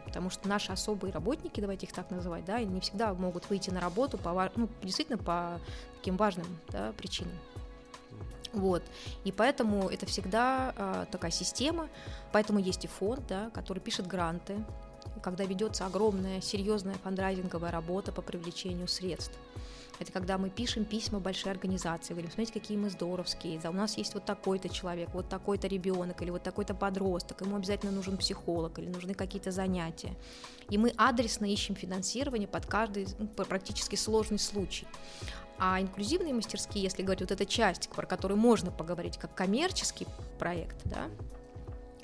[0.05, 3.79] Потому что наши особые работники, давайте их так называть, да, не всегда могут выйти на
[3.79, 5.59] работу по, ну, действительно по
[5.95, 7.37] таким важным да, причинам.
[8.51, 8.83] Вот.
[9.23, 11.87] И поэтому это всегда а, такая система,
[12.33, 14.63] поэтому есть и фонд, да, который пишет гранты,
[15.23, 19.37] когда ведется огромная, серьезная фандрайзинговая работа по привлечению средств.
[20.01, 23.99] Это когда мы пишем письма большой организации, говорим, смотрите, какие мы здоровские, да, у нас
[23.99, 28.79] есть вот такой-то человек, вот такой-то ребенок или вот такой-то подросток, ему обязательно нужен психолог
[28.79, 30.15] или нужны какие-то занятия.
[30.71, 34.87] И мы адресно ищем финансирование под каждый ну, практически сложный случай.
[35.59, 40.07] А инклюзивные мастерские, если говорить, вот эта часть, про которую можно поговорить как коммерческий
[40.39, 41.11] проект, да,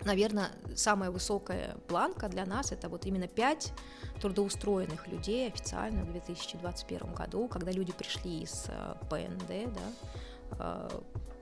[0.06, 3.74] наверное, самая высокая планка для нас это вот именно пять
[4.22, 11.00] трудоустроенных людей официально в 2021 году, когда люди пришли из э, ПНД, да, э,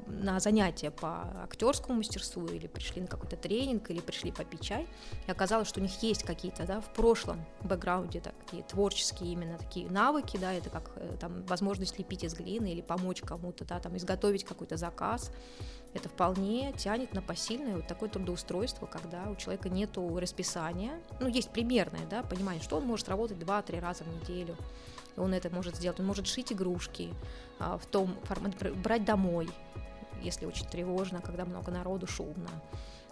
[0.08, 4.88] на занятия по актерскому мастерству или пришли на какой-то тренинг или пришли попить чай,
[5.28, 9.90] и оказалось, что у них есть какие-то да, в прошлом бэкграунде такие творческие именно такие
[9.90, 13.98] навыки, да, это как э, там возможность лепить из глины или помочь кому-то, да, там
[13.98, 15.32] изготовить какой-то заказ,
[15.94, 21.52] это вполне тянет на посильное вот такое трудоустройство, когда у человека нет расписания, ну, есть
[21.52, 24.58] примерное, да, понимание, что он может работать 2-3 раза в неделю,
[25.18, 27.14] он это может сделать, он может шить игрушки
[27.60, 29.50] а, в том формате, брать домой,
[30.22, 32.50] если очень тревожно, когда много народу, шумно,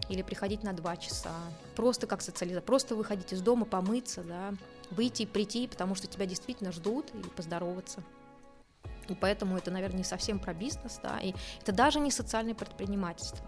[0.10, 1.36] или приходить на два часа,
[1.76, 4.54] просто как социализация, просто выходить из дома, помыться, да,
[4.92, 8.04] выйти, прийти, потому что тебя действительно ждут, и поздороваться.
[9.10, 13.46] И поэтому это, наверное, не совсем про бизнес, да, и это даже не социальное предпринимательство.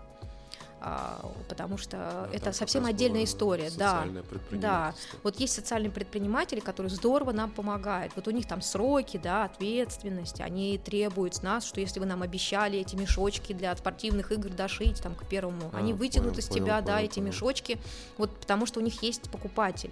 [0.88, 1.20] А,
[1.50, 3.72] потому что Да, это совсем отдельная история.
[3.76, 4.06] Да,
[4.52, 4.94] да.
[5.24, 8.14] Вот есть социальные предприниматели, которые здорово нам помогают.
[8.16, 10.42] Вот у них там сроки, да, ответственность.
[10.42, 15.02] Они требуют с нас, что если вы нам обещали эти мешочки для спортивных игр дошить
[15.02, 17.28] там к первому, А, они вытянут понял, из понял, тебя, да, понял, эти понял.
[17.30, 17.80] мешочки,
[18.20, 19.92] вот потому что у них есть покупатель.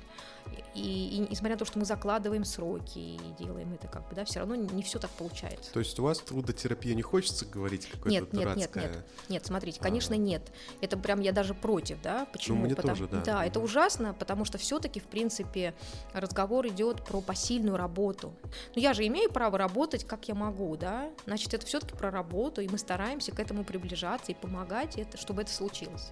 [0.76, 4.26] И, и несмотря на то, что мы закладываем сроки и делаем это как бы, да,
[4.26, 5.72] все равно не все так получается.
[5.72, 9.06] То есть у вас трудотерапия не хочется говорить какое-то Нет, нет, нет, нет.
[9.30, 10.24] Нет, смотрите, конечно, Ага.
[10.24, 10.52] нет.
[10.82, 12.26] Это прям я даже против, да?
[12.34, 12.58] Почему?
[12.60, 13.46] Ну, мне Потому- тоже, да.
[13.46, 13.66] это Мгм.
[13.66, 15.76] ужасно, потому что все-таки, в принципе,
[16.14, 18.34] разговор идет про посильную работу.
[18.76, 21.10] Но я же имею право работать, как я могу, да?
[21.26, 25.44] Значит, это все-таки про работу, и мы стараемся к этому приближаться и помогать, это, чтобы
[25.44, 26.12] это случилось.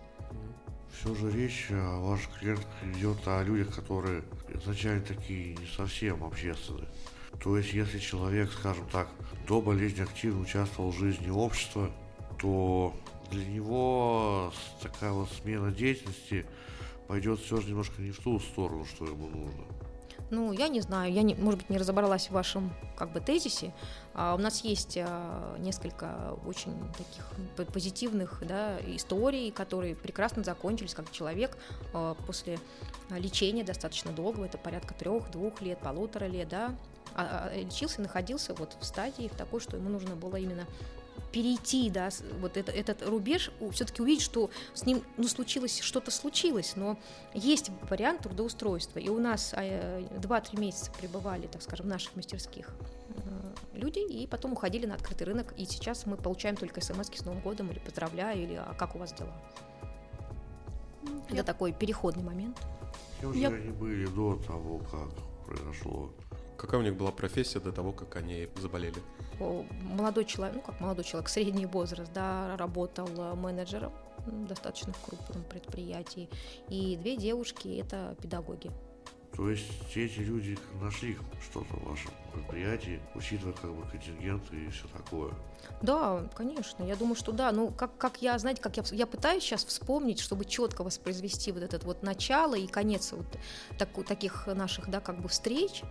[1.02, 6.88] Все же речь о ваших клиентах идет о людях, которые изначально такие не совсем общественные.
[7.44, 9.10] То есть, если человек, скажем так,
[9.48, 11.90] до болезни активно участвовал в жизни общества,
[12.40, 12.94] то
[13.32, 16.46] для него такая вот смена деятельности
[17.08, 19.64] пойдет все же немножко не в ту сторону, что ему нужно.
[20.30, 23.74] Ну, я не знаю, я, не, может быть, не разобралась в вашем как бы тезисе.
[24.14, 31.12] А, у нас есть а, несколько очень таких позитивных да, историй, которые прекрасно закончились, как
[31.12, 31.58] человек
[31.94, 32.60] а, после
[33.10, 36.76] лечения достаточно долгого, это порядка трех-двух лет, полутора лет, да,
[37.54, 40.66] лечился находился вот в стадии в такой, что ему нужно было именно
[41.32, 42.10] перейти, да,
[42.40, 46.98] вот это, этот рубеж, все-таки увидеть, что с ним, ну, случилось, что-то случилось, но
[47.34, 49.00] есть вариант трудоустройства.
[49.00, 53.01] И у нас э, 2-3 месяца пребывали, так скажем, в наших мастерских э,
[53.82, 57.42] люди, и потом уходили на открытый рынок, и сейчас мы получаем только смс с Новым
[57.42, 59.34] годом, или поздравляю, или а как у вас дела?
[61.30, 62.58] Это такой переходный момент.
[63.20, 65.10] Кем же Я- они были до того, как
[65.46, 66.12] произошло?
[66.58, 69.02] Какая у них была профессия до того, как они заболели?
[69.82, 73.92] Молодой человек, ну как молодой человек, средний возраст, да, работал менеджером
[74.48, 76.30] достаточно в крупном предприятии,
[76.70, 78.70] и две девушки– это педагоги.
[79.36, 79.66] То есть
[79.96, 81.18] эти люди нашли
[81.50, 85.32] что-то в вашем предприятии, учитывая как бы контингент и все такое.
[85.82, 87.52] Да, конечно, я думаю, что да.
[87.52, 91.64] Ну, как, как я, знаете, как я, я пытаюсь сейчас вспомнить, чтобы четко воспроизвести вот
[91.64, 93.26] этот вот начало и конец вот
[93.78, 95.82] таку- таких наших, да, как бы встреч.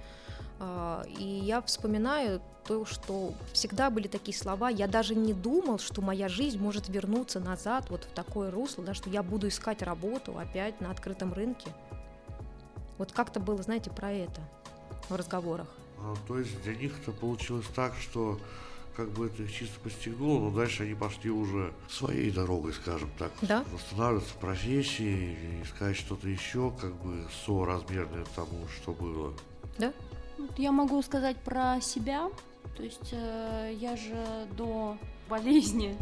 [0.58, 4.68] А, И я вспоминаю то, что всегда были такие слова.
[4.68, 8.92] Я даже не думал, что моя жизнь может вернуться назад вот в такое русло, да,
[8.92, 11.70] что я буду искать работу опять на открытом рынке.
[13.00, 14.42] Вот как-то было, знаете, про это
[15.08, 15.66] в разговорах.
[15.96, 18.38] А, то есть для них это получилось так, что
[18.94, 23.32] как бы это их чисто постигло, но дальше они пошли уже своей дорогой, скажем так.
[23.40, 23.64] Да.
[23.72, 29.32] Восстанавливаться в профессии, и искать что-то еще, как бы соразмерное тому, что было.
[29.78, 29.94] Да?
[30.58, 32.28] Я могу сказать про себя.
[32.76, 35.96] То есть э, я же до болезни,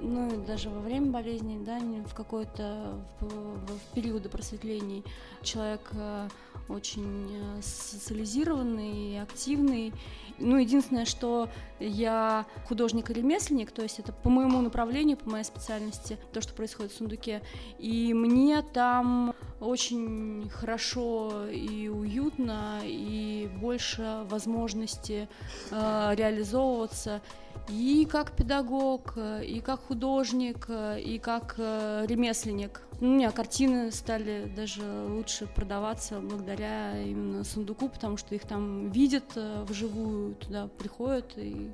[0.00, 3.26] ну даже во время болезни, да, в какой-то в-
[3.66, 5.04] в периоды просветлений
[5.42, 6.28] человек э,
[6.68, 9.92] очень э, социализированный, активный.
[10.38, 11.48] Ну, единственное, что
[11.82, 16.54] я художник и ремесленник, то есть это по моему направлению, по моей специальности, то, что
[16.54, 17.42] происходит в сундуке.
[17.78, 25.28] И мне там очень хорошо и уютно, и больше возможности
[25.70, 27.20] э, реализовываться
[27.68, 32.80] и как педагог, и как художник, и как э, ремесленник.
[33.02, 39.24] У меня картины стали даже лучше продаваться благодаря именно сундуку, потому что их там видят
[39.34, 41.71] э, вживую, туда приходят и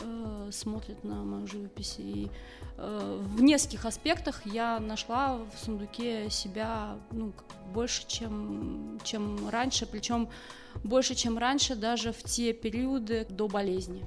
[0.00, 1.96] э, смотрят на мою живопись.
[1.98, 2.30] И
[2.76, 7.32] э, в нескольких аспектах я нашла в сундуке себя ну,
[7.72, 10.28] больше, чем, чем раньше, причем
[10.84, 14.04] больше, чем раньше, даже в те периоды до болезни.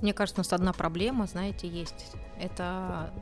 [0.00, 2.12] Мне кажется, у нас одна проблема, знаете, есть.
[2.38, 3.12] Это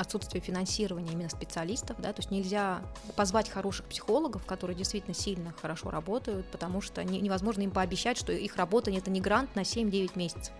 [0.00, 2.82] отсутствие финансирования именно специалистов, да, то есть нельзя
[3.16, 8.32] позвать хороших психологов, которые действительно сильно хорошо работают, потому что не- невозможно им пообещать, что
[8.32, 10.52] их работа это не грант на 7-9 месяцев.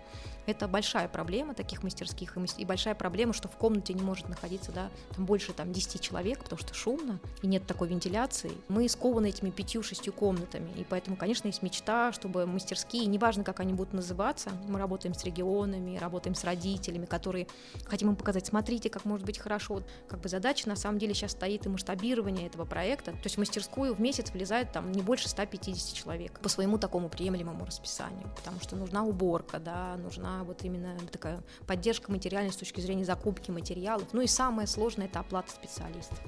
[0.47, 4.27] Это большая проблема таких мастерских, и мас- и большая проблема, что в комнате не может
[4.27, 8.51] находиться да, там больше там, 10 человек, потому что шумно, и нет такой вентиляции.
[8.67, 13.73] Мы скованы этими пятью-шестью комнатами, и поэтому, конечно, есть мечта, чтобы мастерские, неважно, как они
[13.73, 17.47] будут называться, мы работаем с регионами, работаем с родителями, которые
[17.85, 19.75] хотим им показать, смотрите, как может быть хорошо.
[19.75, 23.11] Вот Как бы задача на самом деле сейчас стоит и масштабирование этого проекта.
[23.11, 27.09] То есть в мастерскую в месяц влезает там не больше 150 человек по своему такому
[27.09, 32.81] приемлемому расписанию, потому что нужна уборка, да, нужна вот именно такая поддержка материальной с точки
[32.81, 34.07] зрения закупки материалов.
[34.13, 36.19] Ну и самое сложное это оплата специалистов.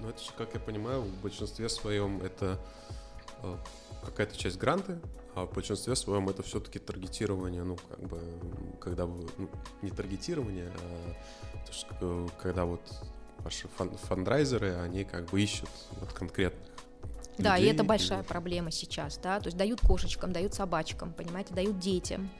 [0.00, 2.58] Ну, это же, как я понимаю, в большинстве своем это
[3.42, 3.56] э,
[4.04, 4.98] какая-то часть гранты,
[5.34, 8.20] а в большинстве своем это все-таки таргетирование, ну, как бы,
[8.80, 9.48] когда вы, ну,
[9.82, 12.80] не таргетирование, а что, э, когда вот
[13.38, 16.68] ваши фан- фандрайзеры, они как бы ищут вот конкретных
[17.38, 21.54] Да, и людей, это большая проблема сейчас, да, то есть дают кошечкам, дают собачкам, понимаете,
[21.54, 22.30] дают детям.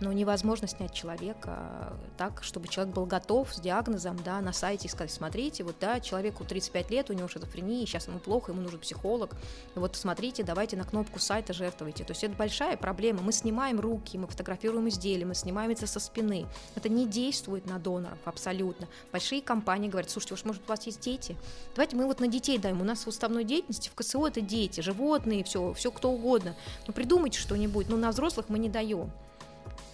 [0.00, 4.90] Но невозможно снять человека так, чтобы человек был готов с диагнозом, да, на сайте и
[4.90, 8.80] сказать, смотрите, вот, да, человеку 35 лет, у него шизофрения, сейчас ему плохо, ему нужен
[8.80, 9.36] психолог,
[9.74, 12.04] вот смотрите, давайте на кнопку сайта жертвуйте.
[12.04, 13.20] То есть это большая проблема.
[13.20, 16.46] Мы снимаем руки, мы фотографируем изделия, мы снимаем это со спины.
[16.74, 18.88] Это не действует на доноров абсолютно.
[19.12, 21.36] Большие компании говорят, слушайте, уж может у вас есть дети?
[21.74, 22.80] Давайте мы вот на детей даем.
[22.80, 26.56] У нас в уставной деятельности в КСО это дети, животные, все, все кто угодно.
[26.86, 29.10] Ну придумайте что-нибудь, но на взрослых мы не даем.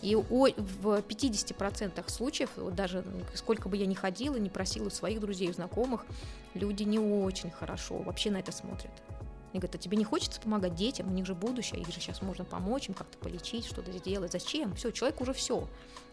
[0.02, 5.52] И в 50% случаев, даже сколько бы я ни ходила, не просила своих друзей, у
[5.52, 6.04] знакомых,
[6.54, 8.92] люди не очень хорошо вообще на это смотрят.
[9.52, 12.20] Они говорят, а тебе не хочется помогать детям, у них же будущее, их же сейчас
[12.20, 14.32] можно помочь, им как-то полечить, что-то сделать.
[14.32, 14.74] Зачем?
[14.74, 15.66] Все, человек уже все.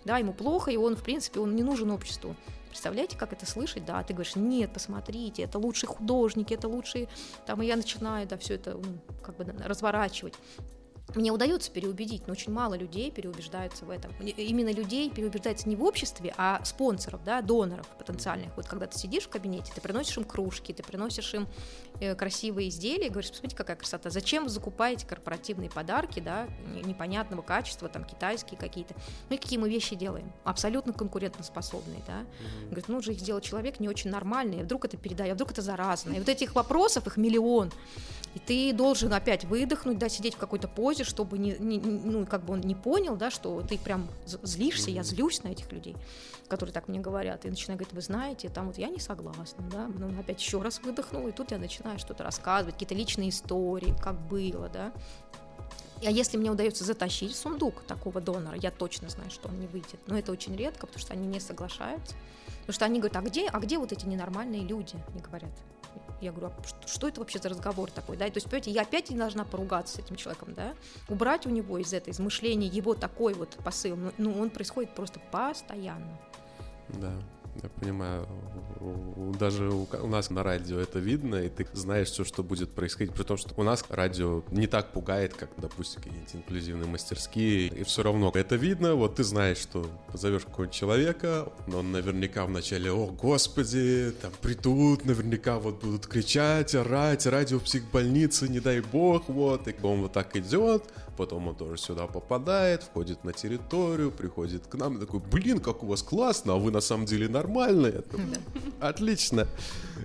[0.05, 2.36] Да, ему плохо, и он, в принципе, он не нужен обществу.
[2.69, 3.86] Представляете, как это слышать?
[3.86, 7.09] Да, ты говоришь, нет, посмотрите, это лучшие художники, это лучшие...
[7.45, 10.36] Там и я начинаю, да, все это ну, как бы разворачивать.
[11.15, 14.11] Мне удается переубедить, но очень мало людей переубеждаются в этом.
[14.19, 18.55] И- Именно людей переубеждается не в обществе, а спонсоров, да, доноров потенциальных.
[18.55, 21.47] Вот когда ты сидишь в кабинете, ты приносишь им кружки, ты приносишь им
[21.99, 24.09] э, красивые изделия, и говоришь, посмотрите, какая красота.
[24.09, 28.95] Зачем вы закупаете корпоративные подарки, да, не- непонятного качества, там, китайские какие-то.
[29.29, 30.31] Ну и какие мы вещи делаем?
[30.45, 32.25] Абсолютно конкурентоспособные, да.
[32.65, 35.51] Говорит, ну же их сделал человек не очень нормальный, а вдруг это передает, а вдруг
[35.51, 36.13] это заразно.
[36.13, 37.71] И вот этих вопросов, их миллион.
[38.35, 42.45] И ты должен опять выдохнуть, да, сидеть в какой-то позе, чтобы не, не- ну, как
[42.45, 45.95] бы он не понял, да, что ты прям злишься, я злюсь на этих людей,
[46.47, 47.45] которые так мне говорят.
[47.45, 50.79] И начинаю говорить, вы знаете, там вот я не согласна, да, ну, опять еще раз
[50.83, 54.93] выдохнул, и тут я начинаю что-то рассказывать, какие-то личные истории, как было, да.
[56.05, 59.99] А если мне удается затащить сундук такого донора, я точно знаю, что он не выйдет.
[60.05, 62.15] Но это очень редко, потому что они не соглашаются.
[62.59, 64.95] Потому что они говорят, а где, а где вот эти ненормальные люди?
[65.11, 65.51] Они говорят.
[66.22, 68.28] Я говорю, а что, что это вообще за разговор такой, да?
[68.28, 70.74] И То есть, понимаете, я опять не должна поругаться с этим человеком, да?
[71.09, 74.95] Убрать у него из этой, из мышления его такой вот посыл, ну, ну, он происходит
[74.95, 76.20] просто постоянно.
[76.89, 77.14] Да,
[77.61, 78.27] я понимаю.
[79.39, 83.13] Даже у, нас на радио это видно, и ты знаешь все, что будет происходить.
[83.13, 87.67] При том, что у нас радио не так пугает, как, допустим, какие-нибудь инклюзивные мастерские.
[87.67, 88.95] И все равно это видно.
[88.95, 95.05] Вот ты знаешь, что позовешь какого-нибудь человека, но он наверняка вначале, о, господи, там придут,
[95.05, 97.63] наверняка вот будут кричать, орать, радио в
[98.49, 99.67] не дай бог, вот.
[99.67, 100.83] И он вот так идет,
[101.16, 105.84] потом он тоже сюда попадает, входит на территорию, приходит к нам и такой, блин, как
[105.84, 108.03] у вас классно, а вы на самом деле нормальные.
[108.80, 109.47] Отлично.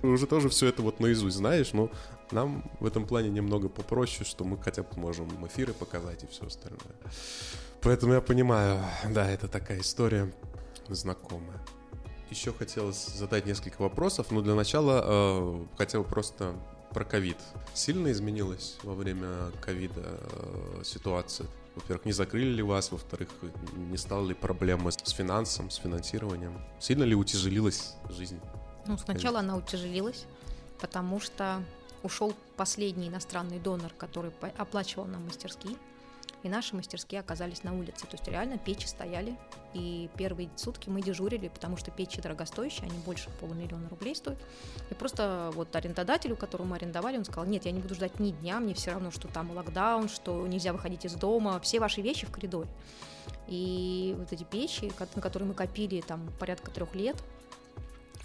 [0.03, 1.89] Уже тоже все это вот наизусть знаешь, но
[2.31, 6.45] нам в этом плане немного попроще, что мы хотя бы можем эфиры показать и все
[6.45, 6.95] остальное.
[7.81, 10.31] Поэтому я понимаю, да, это такая история
[10.87, 11.59] знакомая.
[12.29, 16.53] Еще хотелось задать несколько вопросов, но для начала э, хотел просто
[16.93, 17.37] про ковид.
[17.73, 21.47] Сильно изменилась во время ковида э, ситуация?
[21.75, 22.91] Во-первых, не закрыли ли вас?
[22.91, 23.29] Во-вторых,
[23.75, 26.59] не стало ли проблемы с финансом, с финансированием?
[26.79, 28.39] Сильно ли утяжелилась жизнь?
[28.87, 30.25] Ну, сначала она утяжелилась,
[30.79, 31.63] потому что
[32.03, 35.75] ушел последний иностранный донор, который оплачивал нам мастерские,
[36.43, 38.07] и наши мастерские оказались на улице.
[38.07, 39.37] То есть реально печи стояли,
[39.73, 44.39] и первые сутки мы дежурили, потому что печи дорогостоящие, они больше полумиллиона рублей стоят.
[44.89, 48.31] И просто вот арендодателю, которому мы арендовали, он сказал, нет, я не буду ждать ни
[48.31, 52.25] дня, мне все равно, что там локдаун, что нельзя выходить из дома, все ваши вещи
[52.25, 52.69] в коридоре.
[53.47, 57.15] И вот эти печи, на которые мы копили там порядка трех лет,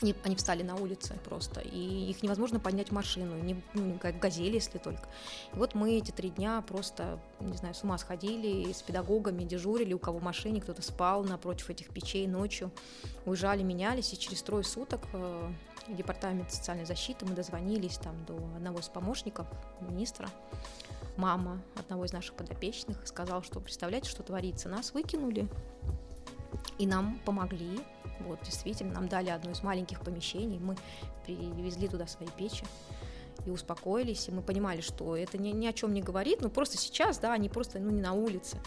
[0.04, 4.18] они, они встали на улице просто, и их невозможно поднять в машину, не, ну, как
[4.18, 5.08] газели, если только.
[5.54, 9.94] И вот мы эти три дня просто, не знаю, с ума сходили, с педагогами дежурили,
[9.94, 12.70] у кого в машине, кто-то спал напротив этих печей ночью,
[13.24, 15.50] уезжали, менялись, и через трое суток э,
[15.88, 19.46] департамент социальной защиты мы дозвонились там до одного из помощников
[19.80, 20.28] министра,
[21.16, 25.48] мама одного из наших подопечных, сказал, что представляете, что творится, нас выкинули,
[26.78, 27.80] и нам помогли.
[28.20, 30.76] Вот, действительно, нам дали одно из маленьких помещений, мы
[31.26, 32.64] привезли туда свои печи
[33.46, 36.78] и успокоились, и мы понимали, что это ни, ни о чем не говорит, но просто
[36.78, 38.58] сейчас, да, они просто, ну, не на улице.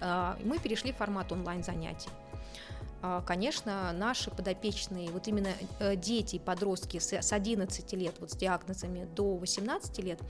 [0.00, 2.08] А, мы перешли в формат онлайн-занятий.
[3.02, 8.36] А, Конечно, наши подопечные, вот именно э, дети подростки с с 11 лет, вот с
[8.36, 10.20] диагнозами до 18 лет,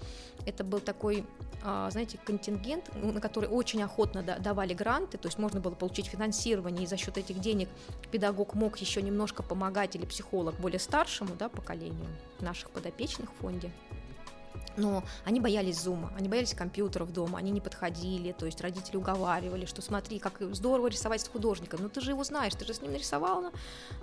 [0.44, 1.24] это был такой,
[1.64, 6.84] знаете, контингент, на который очень охотно да- давали гранты, то есть можно было получить финансирование,
[6.84, 7.70] и за счет этих денег
[8.10, 12.06] педагог мог еще немножко помогать или психолог более старшему да, поколению
[12.40, 13.70] наших подопечных в фонде.
[14.76, 19.66] Но они боялись зума, они боялись компьютеров дома, они не подходили, то есть родители уговаривали,
[19.66, 22.82] что смотри, как здорово рисовать с художником, ну ты же его знаешь, ты же с
[22.82, 23.52] ним нарисовал на,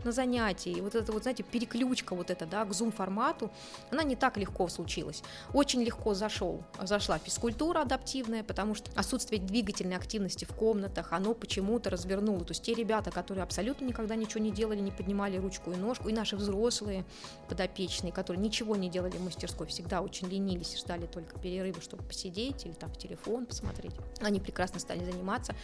[0.04, 3.52] на занятии, и вот это вот, знаете, переключка вот эта, да, к зум-формату,
[3.91, 5.24] она не так легко случилась.
[5.54, 11.89] Очень легко зашел, зашла физкультура адаптивная, потому что отсутствие двигательной активности в комнатах, оно почему-то
[11.89, 15.76] развернуло, то есть те ребята, которые абсолютно никогда ничего не делали, не поднимали ручку и
[15.76, 17.06] ножку, и наши взрослые
[17.49, 22.04] подопечные, которые ничего не делали в мастерской, всегда очень ленились, и ждали только перерыва, чтобы
[22.04, 23.94] посидеть или там в телефон посмотреть.
[24.22, 25.56] Они прекрасно стали заниматься.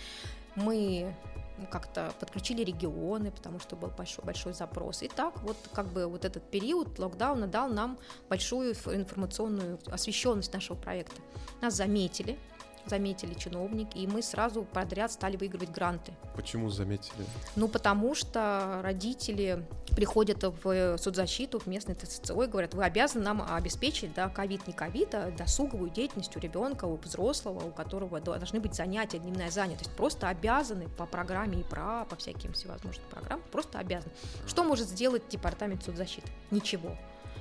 [0.56, 1.16] Мы
[1.72, 5.02] как-то подключили регионы, потому что был большой, большой запрос.
[5.02, 7.98] И так вот как бы вот этот период локдауна дал нам
[8.30, 11.20] большую информационную освещенность нашего проекта.
[11.62, 12.38] Нас заметили,
[12.90, 16.14] заметили чиновники, и мы сразу подряд стали выигрывать гранты.
[16.36, 17.26] Почему заметили?
[17.56, 19.66] Ну, потому что родители
[19.96, 24.74] приходят в соцзащиту, в местный ТЦЦО и говорят, вы обязаны нам обеспечить, да, ковид, не
[24.74, 29.92] ковид, а досуговую деятельность у ребенка, у взрослого, у которого должны быть занятия, дневная занятость.
[29.92, 34.14] Просто обязаны по программе ИПРА, по всяким всевозможным программам, просто обязаны.
[34.48, 36.28] Что может сделать департамент соцзащиты?
[36.52, 36.96] Ничего.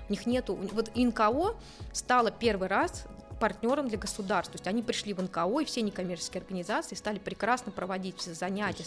[0.09, 0.55] У них нету...
[0.55, 1.57] Вот НКО
[1.93, 3.07] стало первый раз
[3.39, 4.53] партнером для государств.
[4.53, 8.85] То есть они пришли в НКО, и все некоммерческие организации стали прекрасно проводить все занятия.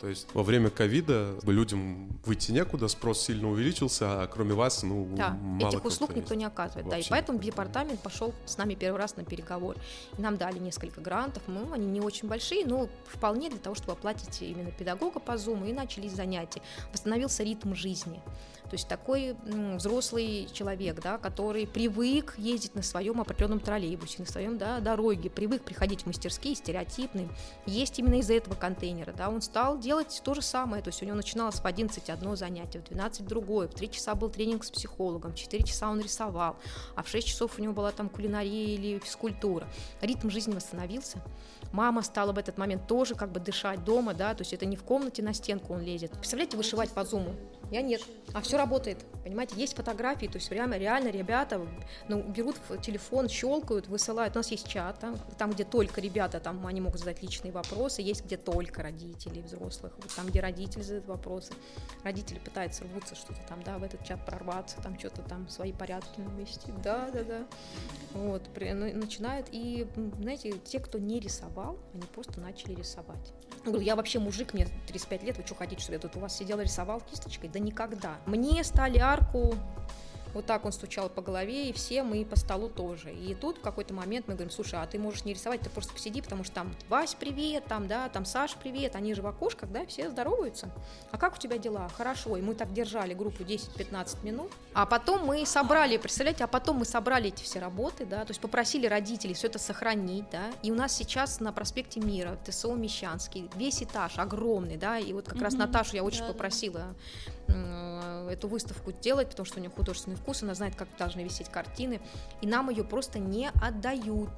[0.00, 5.08] То есть во время ковида людям выйти некуда, спрос сильно увеличился, а кроме вас, ну,
[5.16, 6.86] да, мало этих услуг никто не оказывает.
[6.88, 9.78] Да, и поэтому департамент пошел с нами первый раз на переговоры.
[10.18, 13.92] И нам дали несколько грантов, ну, они не очень большие, но вполне для того, чтобы
[13.92, 16.60] оплатить именно педагога по Zoom, и начались занятия.
[16.92, 18.20] Восстановился ритм жизни.
[18.68, 24.26] То есть такой ну, взрослый человек, да, который привык ездить на своем определенном троллейбусе, на
[24.26, 27.28] своем да, дороге, привык приходить в мастерские стереотипные,
[27.66, 29.12] есть именно из-за этого контейнера.
[29.12, 30.82] Да, он стал делать то же самое.
[30.82, 34.14] То есть у него начиналось в 11 одно занятие, в 12 другое, в 3 часа
[34.14, 36.56] был тренинг с психологом, в 4 часа он рисовал,
[36.94, 39.66] а в 6 часов у него была там кулинария или физкультура.
[40.00, 41.22] Ритм жизни восстановился.
[41.72, 44.76] Мама стала в этот момент тоже как бы дышать дома, да, то есть это не
[44.76, 46.12] в комнате на стенку он лезет.
[46.12, 47.34] Представляете, вышивать по зуму?
[47.70, 48.02] Я нет.
[48.32, 49.04] А все работает.
[49.24, 51.66] Понимаете, есть фотографии, то есть реально, реально ребята
[52.08, 54.36] ну, берут телефон, щелкают, высылают.
[54.36, 58.02] У нас есть чат, там, там, где только ребята, там они могут задать личные вопросы,
[58.02, 61.54] есть где только родители взрослых, вот там, где родители задают вопросы.
[62.04, 66.20] Родители пытаются рвутся что-то там, да, в этот чат прорваться, там что-то там свои порядки
[66.20, 66.70] навести.
[66.84, 67.46] Да, да, да.
[68.14, 69.48] Вот, при, ну, начинают.
[69.50, 69.88] И,
[70.20, 73.32] знаете, те, кто не рисовал, они просто начали рисовать.
[73.64, 76.36] Говорю, я вообще мужик, мне 35 лет, вы что хотите, что я тут у вас
[76.36, 77.48] сидела, рисовал кисточкой?
[77.56, 78.18] Да никогда.
[78.26, 79.54] Мне стали арку
[80.36, 83.10] вот так он стучал по голове, и все мы по столу тоже.
[83.10, 85.94] И тут в какой-то момент мы говорим, слушай, а ты можешь не рисовать, ты просто
[85.94, 89.70] посиди, потому что там Вась, привет, там, да, там Саш, привет, они же в окошках,
[89.70, 90.70] да, все здороваются.
[91.10, 91.88] А как у тебя дела?
[91.96, 92.36] Хорошо.
[92.36, 94.52] И мы так держали группу 10-15 минут.
[94.74, 98.40] А потом мы собрали, представляете, а потом мы собрали эти все работы, да, то есть
[98.42, 103.48] попросили родителей все это сохранить, да, и у нас сейчас на проспекте Мира, ТСО Мещанский,
[103.56, 105.42] весь этаж огромный, да, и вот как mm-hmm.
[105.42, 106.94] раз Наташу я очень да, попросила
[107.48, 112.00] эту выставку делать, потому что у нее художественный вкус, она знает, как должны висеть картины,
[112.40, 114.30] и нам ее просто не отдают.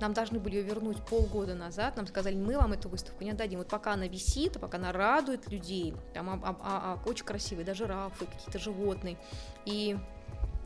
[0.00, 3.58] Нам должны были ее вернуть полгода назад, нам сказали, мы вам эту выставку не отдадим.
[3.58, 7.66] Вот пока она висит, пока она радует людей, там а, а, а, а, очень красивые,
[7.66, 9.18] даже рафы, какие-то животные.
[9.66, 9.96] И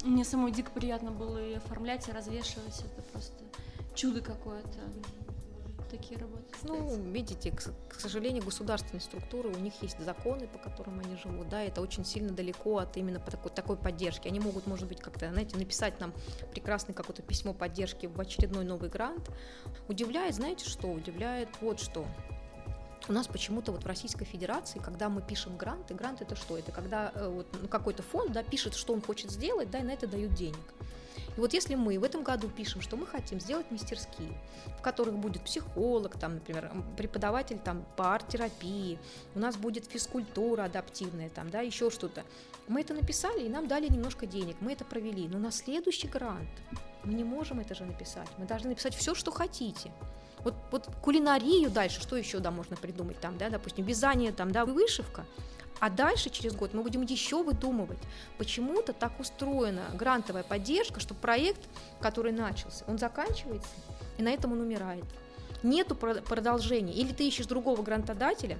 [0.04, 2.78] мне самой дико приятно было и оформлять, и развешивать.
[2.80, 3.34] Это просто
[3.94, 4.78] чудо какое-то
[5.88, 6.44] такие работы?
[6.62, 11.48] Ну, видите, к, к сожалению, государственные структуры, у них есть законы, по которым они живут,
[11.48, 14.28] да, это очень сильно далеко от именно такой, такой поддержки.
[14.28, 16.12] Они могут, может быть, как-то, знаете, написать нам
[16.50, 19.30] прекрасное какое-то письмо поддержки в очередной новый грант.
[19.88, 20.88] Удивляет, знаете что?
[20.88, 22.06] Удивляет вот что.
[23.08, 26.58] У нас почему-то вот в Российской Федерации, когда мы пишем гранты, грант это что?
[26.58, 29.82] Это когда э, вот, ну, какой-то фонд да, пишет, что он хочет сделать, да, и
[29.82, 30.74] на это дают денег.
[31.38, 34.32] И вот если мы в этом году пишем, что мы хотим сделать мастерские,
[34.76, 38.98] в которых будет психолог, там, например, преподаватель там, по арт-терапии,
[39.36, 42.24] у нас будет физкультура адаптивная, там, да, еще что-то.
[42.66, 45.28] Мы это написали, и нам дали немножко денег, мы это провели.
[45.28, 46.48] Но на следующий грант
[47.04, 48.28] мы не можем это же написать.
[48.36, 49.92] Мы должны написать все, что хотите.
[50.40, 54.66] Вот, вот кулинарию дальше, что еще да, можно придумать там, да, допустим, вязание там, да,
[54.66, 55.24] вышивка.
[55.80, 57.98] А дальше, через год, мы будем еще выдумывать.
[58.36, 61.60] Почему-то так устроена грантовая поддержка, что проект,
[62.00, 63.70] который начался, он заканчивается,
[64.16, 65.04] и на этом он умирает.
[65.62, 66.92] Нету продолжения.
[66.92, 68.58] Или ты ищешь другого грантодателя,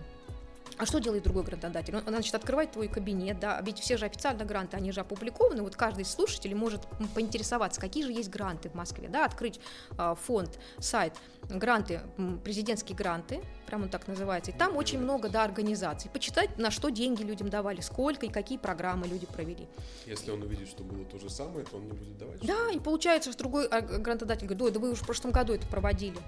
[0.78, 1.96] А что делает другой грантодатель?
[1.96, 5.74] Он, значит, открывает твой кабинет, да, ведь все же официально гранты, они же опубликованы, вот
[5.74, 6.82] каждый из слушателей может
[7.14, 9.60] поинтересоваться, какие же есть гранты в Москве, да, открыть
[9.96, 11.14] а, фонд, сайт,
[11.48, 12.00] гранты,
[12.44, 16.90] президентские гранты, прямо он так называется, и там очень много, да, организаций, почитать, на что
[16.90, 19.66] деньги людям давали, сколько и какие программы люди провели.
[20.06, 22.40] Если он увидит, что было то же самое, то он не будет давать.
[22.40, 25.54] Да, и получается, что другой а, грантодатель говорит, ой, да вы уже в прошлом году
[25.54, 26.18] это проводили.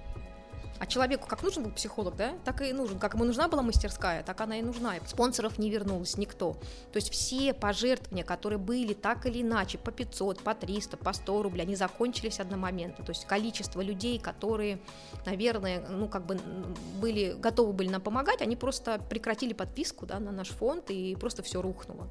[0.81, 2.99] А человеку как нужен был психолог, да, так и нужен.
[2.99, 4.95] Как ему нужна была мастерская, так она и нужна.
[5.07, 6.55] Спонсоров не вернулось никто.
[6.91, 11.43] То есть все пожертвования, которые были так или иначе, по 500, по 300, по 100
[11.43, 13.05] рублей, они закончились одномоментно.
[13.05, 14.81] То есть количество людей, которые,
[15.27, 16.41] наверное, ну как бы
[16.99, 21.43] были, готовы были нам помогать, они просто прекратили подписку да, на наш фонд и просто
[21.43, 22.09] все рухнуло.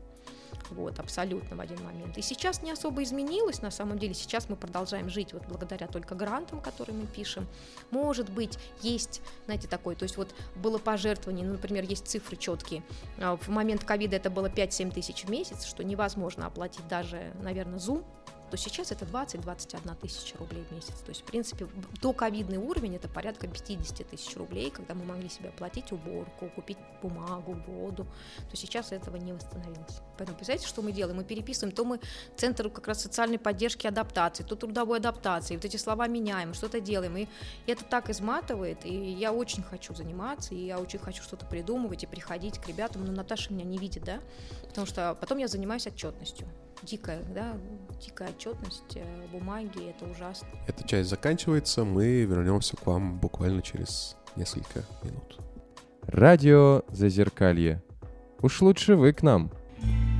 [0.72, 2.18] Вот, абсолютно в один момент.
[2.18, 4.14] И сейчас не особо изменилось, на самом деле.
[4.14, 7.48] Сейчас мы продолжаем жить вот благодаря только грантам, которые мы пишем.
[7.92, 12.84] Может быть, есть, знаете, такой, то есть вот было пожертвование, ну, например, есть цифры четкие.
[13.18, 17.80] А, В момент ковида это было 5-7 тысяч в месяц, что невозможно оплатить даже, наверное,
[17.80, 18.04] Zoom,
[18.50, 20.96] то сейчас это 20-21 тысяча рублей в месяц.
[21.06, 21.68] То есть, в принципе,
[22.02, 26.78] до ковидный уровень это порядка 50 тысяч рублей, когда мы могли себе оплатить уборку, купить
[27.02, 28.06] бумагу, воду,
[28.50, 30.02] то сейчас этого не восстановилось.
[30.18, 31.18] Поэтому, представляете, что мы делаем?
[31.18, 32.00] Мы переписываем, то мы
[32.36, 37.16] центр как раз социальной поддержки адаптации, то трудовой адаптации, вот эти слова меняем, что-то делаем,
[37.18, 37.28] и
[37.68, 42.08] это так изматывает, и я очень хочу заниматься, и я очень хочу что-то придумывать и
[42.08, 44.20] приходить к ребятам, но Наташа меня не видит, да,
[44.68, 46.48] потому что потом я занимаюсь отчетностью
[46.84, 47.58] дикая, да,
[48.02, 50.48] дикая отчетность, э, бумаги, это ужасно.
[50.68, 55.40] Эта часть заканчивается, мы вернемся к вам буквально через несколько минут.
[56.04, 57.84] Радио Зазеркалье.
[58.42, 59.52] Уж лучше вы к нам.
[59.82, 60.19] Wake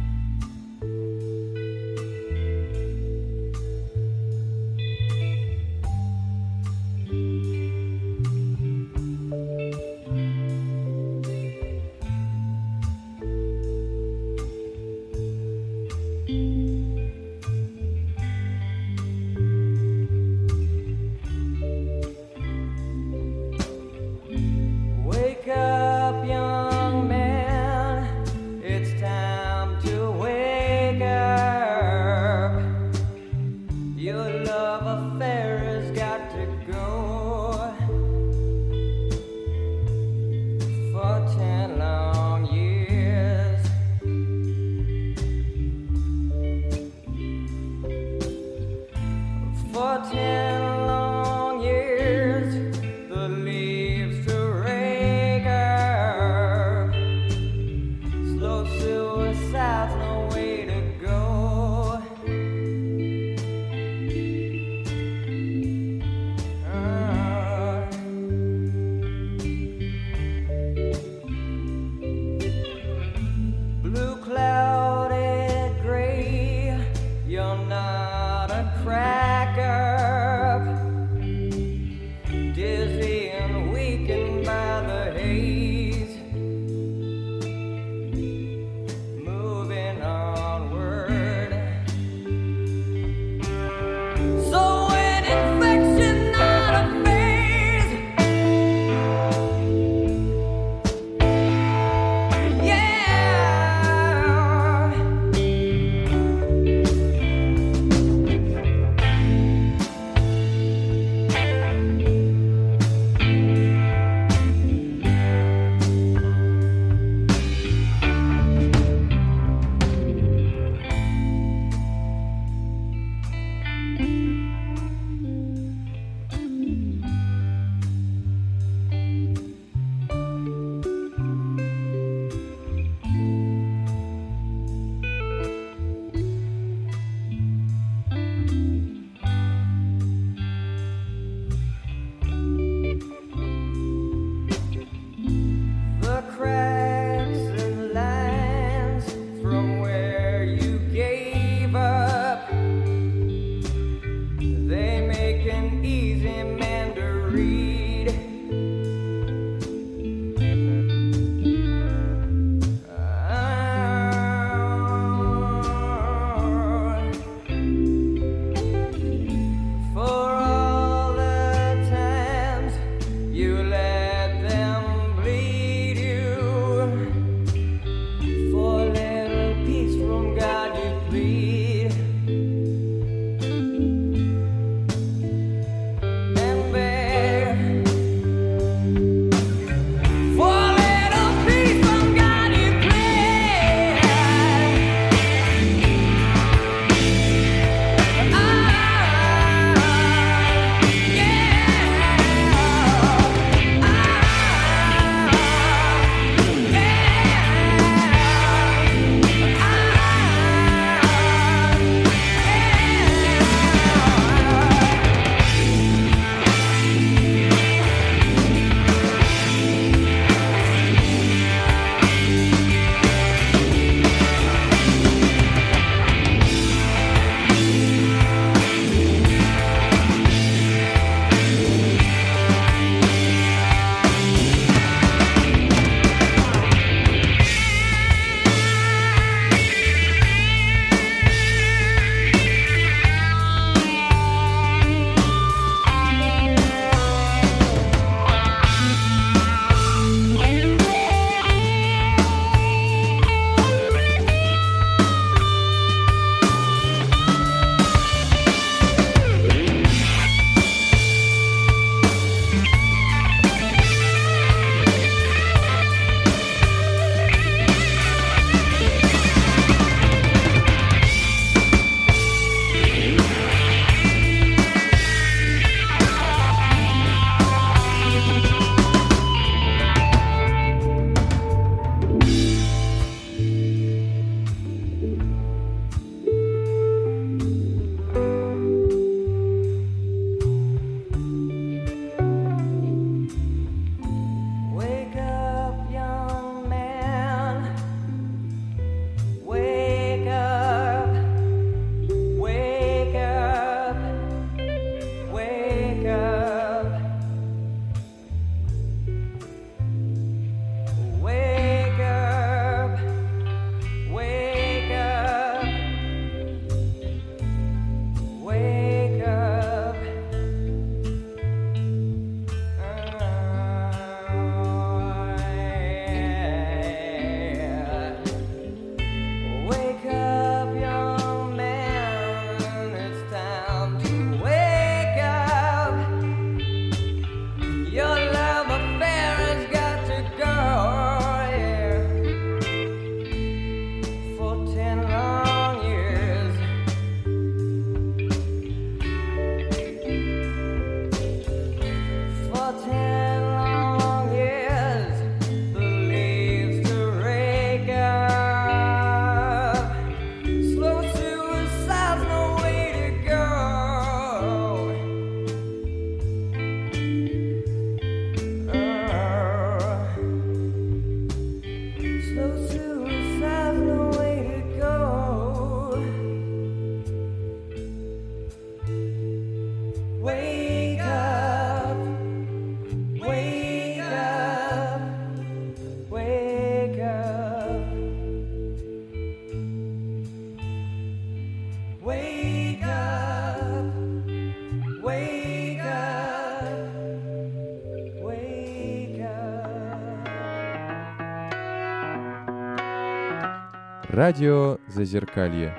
[404.22, 405.74] Радио Зазеркалье.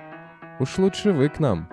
[0.60, 1.68] Уж лучше вы к нам.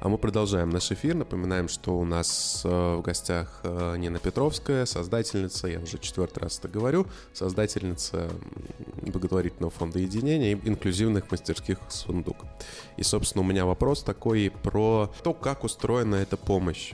[0.00, 1.14] А мы продолжаем наш эфир.
[1.14, 6.58] Напоминаем, что у нас э, в гостях э, Нина Петровская, создательница, я уже четвертый раз
[6.58, 8.28] это говорю, создательница
[9.02, 12.38] благотворительного фонда единения и инклюзивных мастерских «Сундук».
[12.96, 16.92] И, собственно, у меня вопрос такой про то, как устроена эта помощь.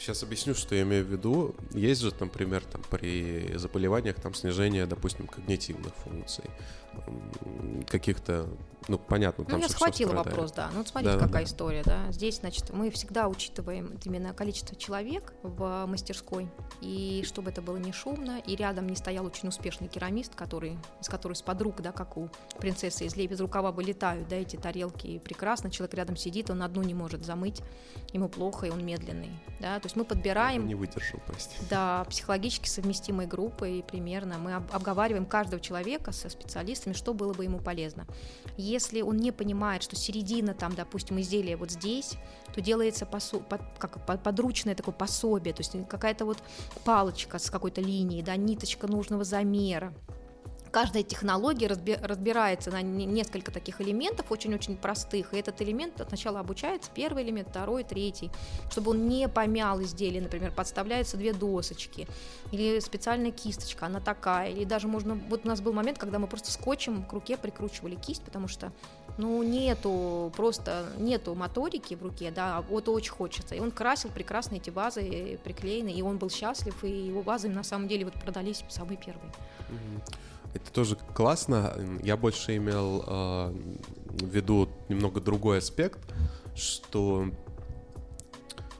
[0.00, 1.54] Сейчас объясню, что я имею в виду.
[1.72, 6.44] Есть же, например, там, при заболеваниях там снижение, допустим, когнитивных функций,
[7.86, 8.48] каких-то,
[8.88, 10.70] ну, понятно, Ну, там я всё- всё схватила вопрос, да.
[10.72, 11.48] Ну, вот смотрите, Да, какая да.
[11.48, 12.10] история, да.
[12.12, 16.48] Здесь, значит, мы всегда учитываем именно количество человек в мастерской,
[16.80, 21.08] и чтобы это было не шумно, и рядом не стоял очень успешный керамист, который, с
[21.10, 25.18] которой с подруг, да, как у принцессы из без рукава вылетают, да, эти тарелки, и
[25.18, 27.60] прекрасно, человек рядом сидит, он одну не может замыть,
[28.14, 29.30] ему плохо, и он медленный,
[29.60, 29.78] да.
[29.78, 31.56] То есть мы подбираем Не выдержал, прости.
[31.70, 34.38] да, психологически совместимой группой примерно.
[34.38, 38.06] Мы об- обговариваем каждого человека со специалистами, что было бы ему полезно.
[38.56, 42.14] Если он не понимает, что середина там, допустим, изделия вот здесь,
[42.54, 46.38] то делается посо- под- как по- подручное такое пособие, то есть какая-то вот
[46.84, 49.92] палочка с какой-то линией, да, ниточка нужного замера.
[50.70, 56.38] Каждая технология разби- разбирается на не- несколько таких элементов, очень-очень простых, и этот элемент сначала
[56.38, 58.30] обучается, первый элемент, второй, третий,
[58.70, 62.06] чтобы он не помял изделие, например, подставляются две досочки,
[62.52, 66.28] или специальная кисточка, она такая, или даже можно, вот у нас был момент, когда мы
[66.28, 68.72] просто скотчем к руке прикручивали кисть, потому что,
[69.18, 74.10] ну, нету, просто нету моторики в руке, да, а вот очень хочется, и он красил
[74.10, 78.14] прекрасно эти вазы приклеенные, и он был счастлив, и его вазы на самом деле вот
[78.14, 79.32] продались самые первые.
[80.52, 81.76] Это тоже классно.
[82.02, 83.54] Я больше имел э,
[84.08, 86.00] в виду немного другой аспект,
[86.56, 87.30] что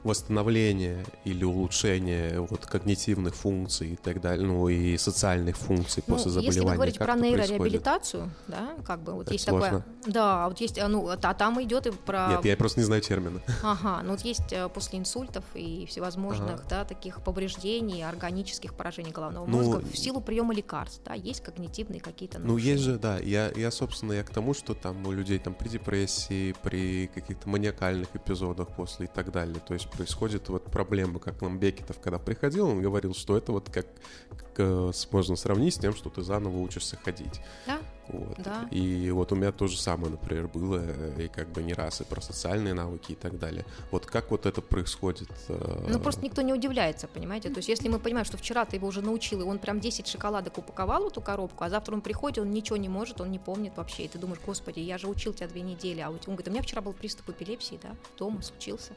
[0.03, 6.31] восстановление или улучшение вот когнитивных функций и так далее, ну и социальных функций Ну, после
[6.31, 6.75] если заболевания.
[6.75, 7.49] говорите как про это происходит?
[7.51, 9.65] нейрореабилитацию, да, как бы вот Это есть сложно.
[9.65, 13.01] такое, да, вот есть, ну, а там идет и про, Нет, я просто не знаю
[13.01, 13.41] термина.
[13.63, 19.45] ага, ну вот есть э, после инсультов и всевозможных, да, таких повреждений, органических поражений головного
[19.45, 22.39] Ну, мозга в силу приема лекарств, да, есть когнитивные какие-то.
[22.39, 25.53] Ну, есть же, да, я, я, собственно, я к тому, что там у людей там
[25.53, 31.19] при депрессии, при каких-то маниакальных эпизодах после и так далее, то есть происходит вот проблема,
[31.19, 33.85] как нам Бекетов, когда приходил, он говорил, что это вот как,
[34.29, 37.41] как, э, можно сравнить с тем, что ты заново учишься ходить.
[37.67, 38.37] Да, Вот.
[38.39, 38.67] Да.
[38.71, 42.01] И вот у меня то же самое, например, было, э, и как бы не раз,
[42.01, 43.63] и про социальные навыки и так далее.
[43.91, 45.29] Вот как вот это происходит?
[45.47, 47.49] э, Ну, просто никто не удивляется, понимаете?
[47.49, 50.07] То есть, если мы понимаем, что вчера ты его уже научил, и он прям 10
[50.07, 53.73] шоколадок упаковал эту коробку, а завтра он приходит, он ничего не может, он не помнит
[53.77, 54.03] вообще.
[54.03, 56.47] И ты думаешь, господи, я же учил тебя две недели, а у тебя- он говорит,
[56.47, 58.91] у меня вчера был приступ эпилепсии, да, дома случился.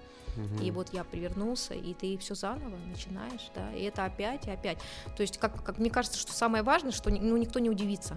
[0.63, 4.79] И вот я привернулся, и ты все заново начинаешь, да, и это опять и опять.
[5.17, 8.17] То есть, как, как мне кажется, что самое важное, что ну, никто не удивится.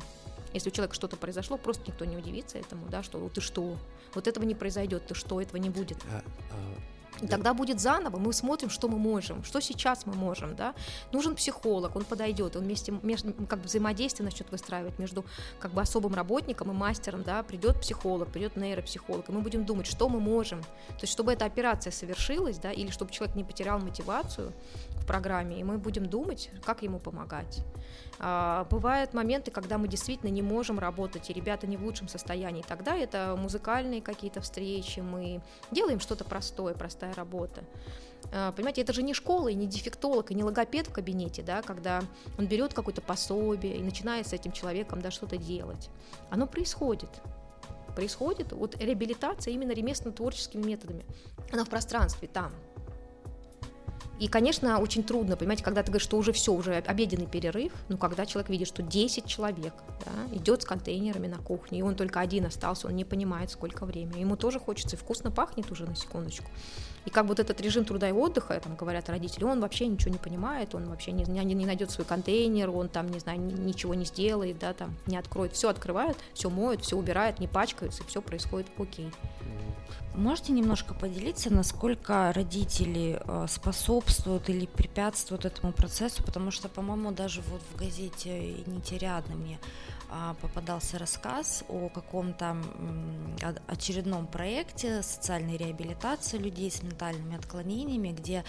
[0.54, 3.78] Если у человека что-то произошло, просто никто не удивится этому, да, что «Ну, ты что,
[4.16, 5.98] вот этого не произойдет, ты что, этого не будет.
[6.12, 6.76] а, а,
[7.22, 10.74] И тогда будет заново, мы смотрим, что мы можем, что сейчас мы можем, да.
[11.12, 15.26] Нужен психолог, он подойдет, он вместе, между, как бы взаимодействие начнет выстраивать между
[15.60, 19.88] как бы особым работником и мастером, да, придет психолог, придет нейропсихолог, и мы будем думать,
[19.88, 20.62] что мы можем.
[20.62, 24.54] То есть, чтобы эта операция совершилась, да, или чтобы человек не потерял мотивацию
[25.08, 27.64] программе, и мы будем думать, как ему помогать.
[28.20, 32.64] А, бывают моменты, когда мы действительно не можем работать, и ребята не в лучшем состоянии.
[32.68, 35.42] Тогда это музыкальные какие-то встречи, мы
[35.72, 37.64] делаем что-то простое, простая работа.
[38.32, 41.62] А, Понимаете, это же не школа, и не дефектолог, и не логопед в кабинете, да,
[41.62, 42.02] когда
[42.38, 45.90] он берет какое-то пособие и начинает с этим человеком да, что-то делать.
[46.30, 47.10] Оно происходит.
[47.96, 51.06] Происходит вот реабилитация именно ремесленно-творческими методами.
[51.52, 52.52] Она в пространстве, там,
[54.20, 57.98] и, конечно, очень трудно, понимаете, когда ты говоришь, что уже все, уже обеденный перерыв, ну,
[57.98, 59.74] когда человек видит, что 10 человек
[60.06, 63.86] да, идет с контейнерами на кухне, и он только один остался, он не понимает, сколько
[63.86, 64.22] времени.
[64.22, 66.50] Ему тоже хочется, и вкусно пахнет уже на секундочку.
[67.06, 70.18] И как вот этот режим труда и отдыха, там говорят родители, он вообще ничего не
[70.18, 73.94] понимает, он вообще не, не, не найдет свой контейнер, он там, не знаю, ни- ничего
[73.94, 75.54] не сделает, да, там, не откроет.
[75.54, 79.10] Все открывают, все моют, все убирают, не пачкаются, все происходит окей.
[80.18, 86.24] Можете немножко поделиться, насколько родители э, способствуют или препятствуют этому процессу?
[86.24, 89.60] Потому что, по-моему, даже вот в газете «Нетерядно» мне
[90.10, 92.56] а, попадался рассказ о каком-то
[93.68, 98.46] очередном проекте социальной реабилитации людей с ментальными отклонениями, где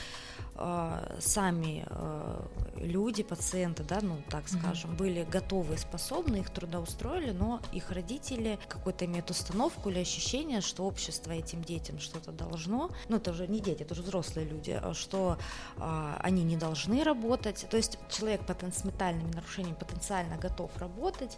[0.54, 2.42] э, сами э,
[2.76, 8.60] люди, пациенты, да, ну так скажем, были готовы и способны, их трудоустроили, но их родители
[8.68, 13.60] какой-то имеют установку или ощущение, что общество этим детям что-то должно, ну это уже не
[13.60, 15.38] дети, это уже взрослые люди, а что
[15.76, 17.66] а, они не должны работать.
[17.70, 21.36] То есть человек потен- с ментальными нарушениями потенциально готов работать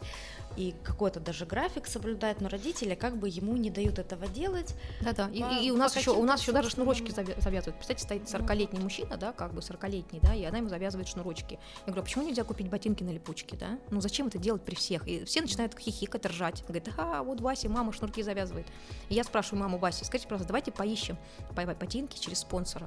[0.56, 4.74] и какой-то даже график соблюдает, но родители как бы ему не дают этого делать.
[5.00, 7.76] Да-да, и, По- и- и у нас еще у нас еще даже шнурочки завязывают.
[7.76, 11.54] Представьте, стоит 40-летний мужчина, да, как бы 40-летний, да, и она ему завязывает шнурочки.
[11.54, 13.78] Я говорю, «А почему нельзя купить ботинки на липучке, да?
[13.90, 15.06] Ну зачем это делать при всех?
[15.06, 16.62] И все начинают хихикать, ржать.
[16.62, 18.66] Говорит, ага, вот Вася, мама шнурки завязывает.
[19.08, 21.16] И я спрашиваю маму Васи, скажите, пожалуйста, давайте поищем
[21.54, 22.86] по- ботинки через спонсора.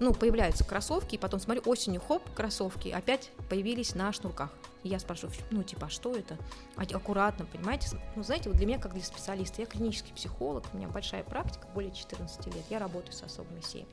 [0.00, 4.50] Ну, появляются кроссовки, и потом смотрю, осенью, хоп, кроссовки опять появились на шнурках.
[4.88, 6.36] Я спрашиваю, ну, типа, а что это?
[6.76, 7.88] А- Аккуратно, понимаете?
[8.16, 11.66] Ну, знаете, вот для меня, как для специалиста, я клинический психолог, у меня большая практика,
[11.74, 13.90] более 14 лет, я работаю с особыми семьями.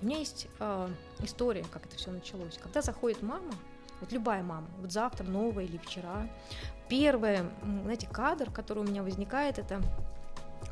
[0.00, 0.88] У меня есть э,
[1.20, 2.56] история, как это все началось.
[2.62, 3.52] Когда заходит мама,
[4.00, 6.28] вот любая мама, вот завтра, новая или вчера,
[6.88, 9.82] первый, м, знаете, кадр, который у меня возникает, это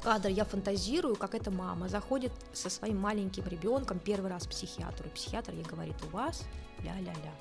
[0.05, 5.07] кадр, я фантазирую, как эта мама заходит со своим маленьким ребенком первый раз к психиатру,
[5.09, 6.45] и психиатр ей говорит, у вас
[6.85, 7.33] ля-ля-ля.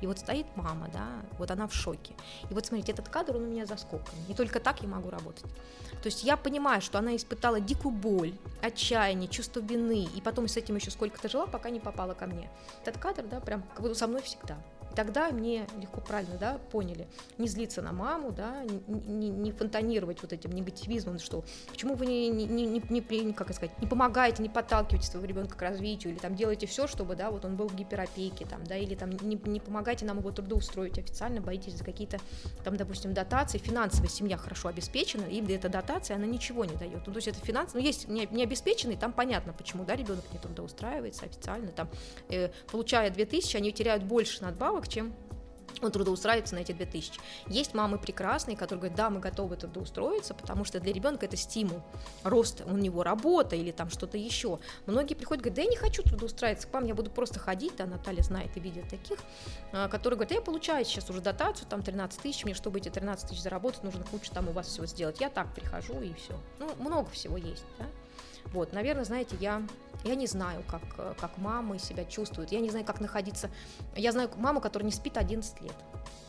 [0.00, 1.06] И вот стоит мама, да,
[1.38, 2.14] вот она в шоке.
[2.50, 4.20] И вот смотрите, этот кадр, он у меня за скобками.
[4.28, 5.44] И только так я могу работать.
[6.02, 8.32] То есть я понимаю, что она испытала дикую боль,
[8.62, 12.50] отчаяние, чувство вины, и потом с этим еще сколько-то жила, пока не попала ко мне.
[12.84, 13.62] Этот кадр, да, прям
[13.94, 14.56] со мной всегда.
[14.90, 17.06] И тогда мне легко правильно, да, поняли,
[17.38, 22.06] не злиться на маму, да, не, не- не фонтанировать вот этим негативизмом, что почему вы
[22.06, 26.20] не, не, не, не, как сказать, не помогаете, не подталкиваете своего ребенка к развитию, или
[26.20, 29.40] там делаете все, чтобы, да, вот он был в гиперопеке, там, да, или там не,
[29.44, 32.18] не помогайте нам его трудоустроить официально, боитесь за какие-то,
[32.64, 37.06] там, допустим, дотации, финансовая семья хорошо обеспечена, и эта дотация, она ничего не дает.
[37.06, 40.24] Ну, то есть это финанс, ну, есть не, не обеспеченный, там понятно, почему, да, ребенок
[40.32, 41.88] не трудоустраивается официально, там,
[42.28, 45.14] э, получая 2000, они теряют больше надбавок, чем
[45.82, 47.20] он трудоустраивается на эти 2000.
[47.46, 51.82] Есть мамы прекрасные, которые говорят, да, мы готовы трудоустроиться, потому что для ребенка это стимул
[52.22, 54.58] роста, у него работа или там что-то еще.
[54.86, 57.86] Многие приходят, говорят, да я не хочу трудоустраиваться к вам, я буду просто ходить, да,
[57.86, 59.18] Наталья знает и видит таких,
[59.72, 63.28] а, которые говорят, я получаю сейчас уже дотацию, там 13 тысяч, мне, чтобы эти 13
[63.28, 65.20] тысяч заработать, нужно кучу там у вас всего сделать.
[65.20, 66.38] Я так прихожу и все.
[66.58, 67.86] Ну, много всего есть, да.
[68.52, 69.62] Вот, наверное, знаете, я,
[70.04, 72.52] я не знаю, как, как мамы себя чувствуют.
[72.52, 73.50] Я не знаю, как находиться.
[73.96, 75.76] Я знаю маму, которая не спит 11 лет.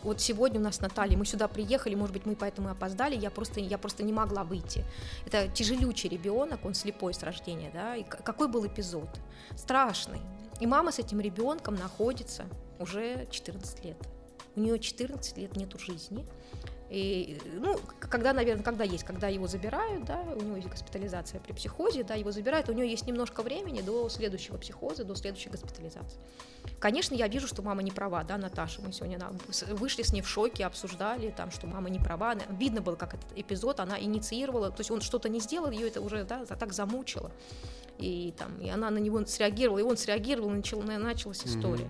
[0.03, 3.15] Вот сегодня у нас с Натальей, мы сюда приехали, может быть, мы поэтому и опоздали,
[3.15, 4.83] я просто, я просто не могла выйти.
[5.27, 9.09] Это тяжелючий ребенок, он слепой с рождения, да, и какой был эпизод?
[9.55, 10.19] Страшный.
[10.59, 12.45] И мама с этим ребенком находится
[12.79, 13.97] уже 14 лет.
[14.55, 16.25] У нее 14 лет нету жизни.
[16.93, 21.53] И, ну, когда, наверное, когда есть, когда его забирают, да, у него есть госпитализация при
[21.53, 26.19] психозе, да, его забирают, у него есть немножко времени до следующего психоза, до следующей госпитализации.
[26.79, 30.11] Конечно, я вижу, что мама не права, да, Наташа, мы сегодня на- с- вышли с
[30.11, 33.79] ней в шоке, обсуждали, там, что мама не права, Она- видно было, как этот эпизод
[33.79, 37.31] она инициировала, то есть он что-то не сделал, ее это уже, да, так замучило,
[37.99, 41.89] и там, и она на него среагировала, и он среагировал, и начал, началась история.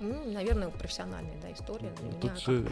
[0.00, 2.20] Ну, наверное, профессиональная, да, история для меня.
[2.20, 2.68] Тут как- же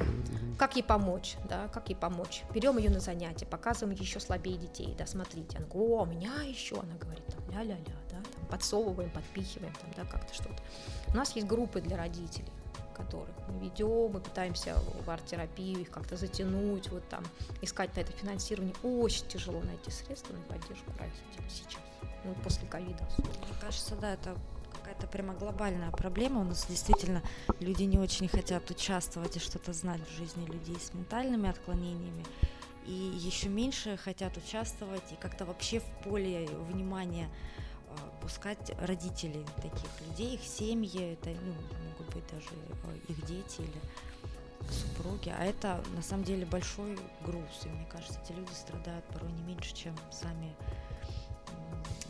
[0.59, 2.43] как ей помочь, да, как ей помочь.
[2.55, 5.59] Берем ее на занятия, показываем еще слабее детей, да, смотрите.
[5.59, 9.90] Она говорит, о, у меня еще, она говорит, там, ля-ля-ля, да, там, подсовываем, подпихиваем, там,
[9.97, 10.57] да, как-то что-то.
[11.09, 12.51] У нас есть группы для родителей,
[12.97, 14.74] которых мы ведем, мы пытаемся
[15.05, 17.24] в арт-терапию их как-то затянуть, вот там,
[17.61, 18.74] искать на это финансирование.
[18.82, 21.81] Очень тяжело найти средства на поддержку родителей сейчас,
[22.24, 23.05] ну, после ковида.
[23.05, 23.32] особенно.
[23.47, 24.35] Мне кажется, да, это
[24.97, 26.40] какая-то прямо глобальная проблема.
[26.40, 27.23] У нас действительно
[27.60, 32.24] люди не очень хотят участвовать и что-то знать в жизни людей с ментальными отклонениями.
[32.86, 37.28] И еще меньше хотят участвовать и как-то вообще в поле внимания
[37.89, 41.55] а, пускать родителей таких людей, их семьи, это ну,
[41.89, 42.55] могут быть даже
[42.85, 48.20] э, их дети или супруги, а это на самом деле большой груз, и мне кажется,
[48.24, 50.55] эти люди страдают порой не меньше, чем сами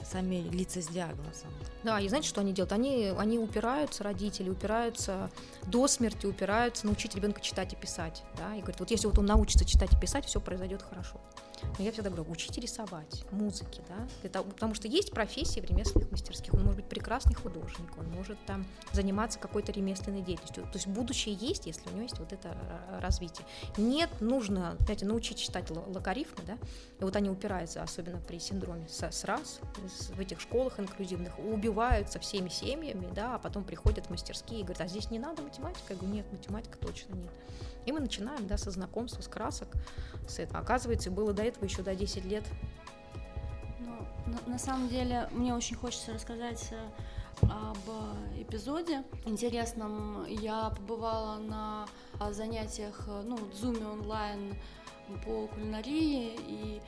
[0.07, 1.51] сами лица с диагнозом.
[1.83, 2.73] Да, и знаете, что они делают?
[2.73, 5.31] Они, они упираются, родители упираются
[5.67, 8.23] до смерти, упираются научить ребенка читать и писать.
[8.37, 8.55] Да?
[8.55, 11.21] И говорят, вот если вот он научится читать и писать, все произойдет хорошо.
[11.79, 16.11] Но я всегда говорю, учите рисовать, музыке, да, того- потому что есть профессии в ремесленных
[16.11, 16.55] мастерских.
[16.55, 20.65] Он может быть прекрасный художник, он может там заниматься какой-то ремесленной деятельностью.
[20.65, 23.47] То есть будущее есть, если у него есть вот это э, развитие.
[23.77, 26.59] Нет, нужно, знаете, научить читать логарифмы, да,
[27.01, 29.61] и вот они упираются, особенно при синдроме СРАС,
[30.15, 34.83] в этих школах инклюзивных, убиваются всеми семьями, да, а потом приходят в мастерские и говорят,
[34.83, 35.93] а здесь не надо математика?
[35.93, 37.31] Я говорю, нет, математика точно нет.
[37.87, 39.69] И мы начинаем, да, со знакомства, с красок,
[40.29, 40.61] с этого.
[40.61, 42.45] Оказывается, было до этого еще до 10 лет.
[43.79, 46.89] Ну, на, на самом деле, мне очень хочется рассказать э,
[47.43, 50.27] об э, эпизоде интересном.
[50.27, 51.87] Я побывала на
[52.19, 54.57] а, занятиях, э, ну, в Zoom онлайн
[55.25, 56.81] по кулинарии, и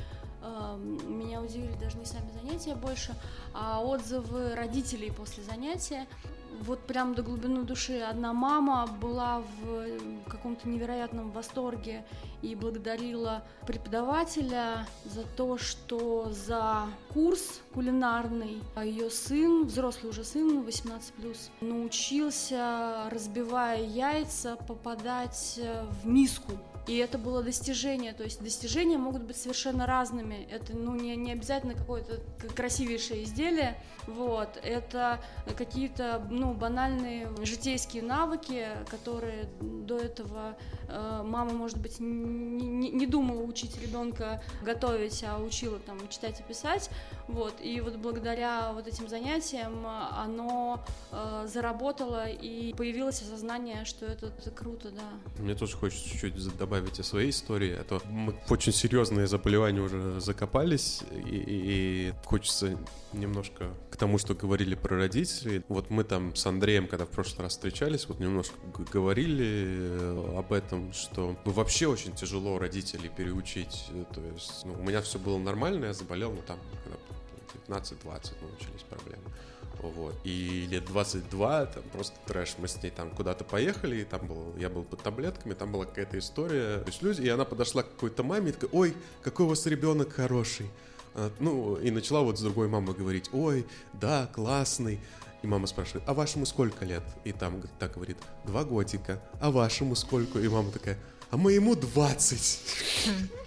[0.43, 0.77] э,
[1.07, 3.15] меня удивили даже не сами занятия больше,
[3.55, 6.07] а отзывы родителей после занятия.
[6.61, 9.99] Вот прям до глубины души одна мама была в э,
[10.29, 12.05] каком-то невероятном восторге
[12.43, 21.15] и благодарила преподавателя за то, что за курс кулинарный ее сын, взрослый уже сын, 18
[21.61, 26.53] научился, разбивая яйца, попадать э, в миску.
[26.89, 30.49] И это было достижение, то есть достижения могут быть совершенно разными.
[30.51, 32.21] Это ну, не, не обязательно какое-то
[32.57, 34.59] красивейшее изделие, вот.
[34.63, 35.23] Это
[35.57, 40.57] какие-то ну, банальные житейские навыки, которые до этого
[40.89, 46.41] э, мама, может быть, не, не- не думала учить ребенка готовить, а учила там читать
[46.41, 46.89] и писать.
[47.27, 47.55] Вот.
[47.63, 50.83] И вот благодаря вот этим занятиям оно
[51.13, 55.43] э, заработало и появилось осознание, что это, круто, да.
[55.43, 59.81] Мне тоже хочется чуть-чуть за- добавить о своей истории, а то мы очень серьезные заболевания
[59.81, 62.79] уже закопались, и, и- хочется
[63.13, 65.63] немножко к тому, что говорили про родителей.
[65.69, 68.55] Вот мы там с Андреем, когда в прошлый раз встречались, вот немножко
[68.93, 73.87] говорили э, об этом, что ну, вообще очень тяжело родителей переучить.
[74.15, 78.83] То есть ну, у меня все было нормально, я заболел, ну там, когда 19-20 научились
[78.89, 79.25] проблемы.
[79.83, 80.15] Вот.
[80.25, 82.57] И лет 22, там просто трэш.
[82.59, 85.85] Мы с ней там куда-то поехали, и там был, я был под таблетками, там была
[85.85, 86.79] какая-то история.
[86.79, 89.67] То есть люди, и она подошла к какой-то маме и такая, ой, какой у вас
[89.67, 90.71] ребенок хороший.
[91.15, 95.01] Она, ну, и начала вот с другой мамой говорить, ой, да, классный.
[95.43, 97.05] И мама спрашивает, а вашему сколько лет?
[97.25, 99.23] И там так говорит, два годика.
[99.41, 100.41] А вашему сколько?
[100.41, 100.99] И мама такая,
[101.31, 102.61] а моему 20.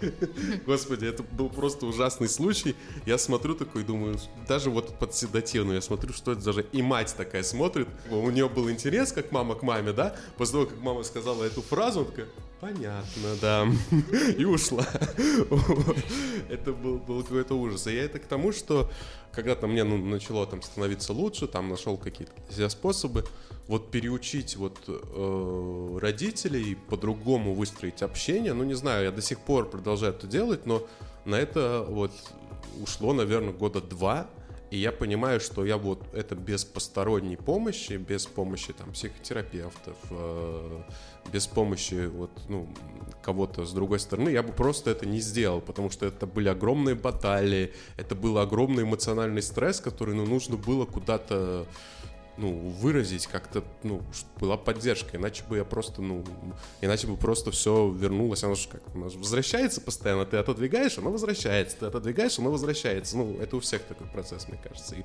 [0.66, 2.76] Господи, это был просто ужасный случай.
[3.06, 7.14] Я смотрю такой, думаю, даже вот под седативную, я смотрю, что это даже и мать
[7.16, 7.88] такая смотрит.
[8.10, 10.14] У нее был интерес, как мама к маме, да?
[10.36, 12.28] После того, как мама сказала эту фразу, он такая,
[12.62, 13.66] понятно, да.
[14.38, 14.86] И ушла.
[16.48, 17.88] Это был, был какой-то ужас.
[17.88, 18.88] И я это к тому, что
[19.32, 23.24] когда-то мне ну, начало там становиться лучше, там нашел какие-то для способы,
[23.66, 29.68] вот переучить вот э, родителей по-другому выстроить общение, ну не знаю, я до сих пор
[29.68, 30.86] продолжаю это делать, но
[31.24, 32.12] на это вот
[32.80, 34.28] ушло, наверное, года два,
[34.72, 40.82] и я понимаю, что я вот это без посторонней помощи, без помощи там психотерапевтов, э,
[41.30, 42.66] без помощи вот, ну,
[43.22, 46.94] кого-то с другой стороны, я бы просто это не сделал, потому что это были огромные
[46.94, 51.66] баталии, это был огромный эмоциональный стресс, который, ну, нужно было куда-то
[52.42, 54.02] ну, выразить как-то, ну,
[54.40, 56.24] была поддержка, иначе бы я просто, ну,
[56.80, 61.12] иначе бы просто все вернулось, оно же как, оно же возвращается постоянно, ты отодвигаешь, оно
[61.12, 65.04] возвращается, ты отодвигаешь, оно возвращается, ну, это у всех такой процесс, мне кажется, и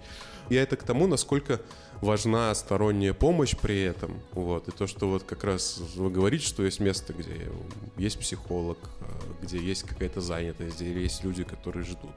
[0.49, 1.61] я это к тому, насколько
[2.01, 6.63] важна сторонняя помощь при этом, вот, и то, что вот как раз вы говорите, что
[6.63, 7.51] есть место, где
[7.97, 12.15] есть психолог, э, где есть какая-то занятость, где есть люди, которые ждут,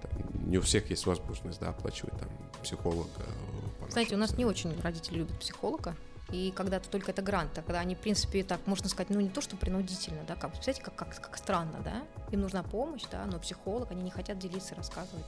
[0.00, 2.28] Там не у всех есть возможность, да, оплачивать там
[2.62, 3.08] психолога.
[3.18, 5.96] э, Знаете, у нас не очень родители любят психолога.
[6.32, 9.40] И когда-то только это грант, тогда они, в принципе, так, можно сказать, ну не то,
[9.40, 13.40] что принудительно, да, как, представляете, как, как, как странно, да, им нужна помощь, да, но
[13.40, 15.26] психолог, они не хотят делиться, рассказывать.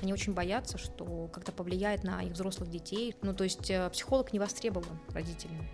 [0.00, 3.16] Они очень боятся, что как-то повлияет на их взрослых детей.
[3.22, 5.68] Ну, то есть э, психолог не востребован родителями.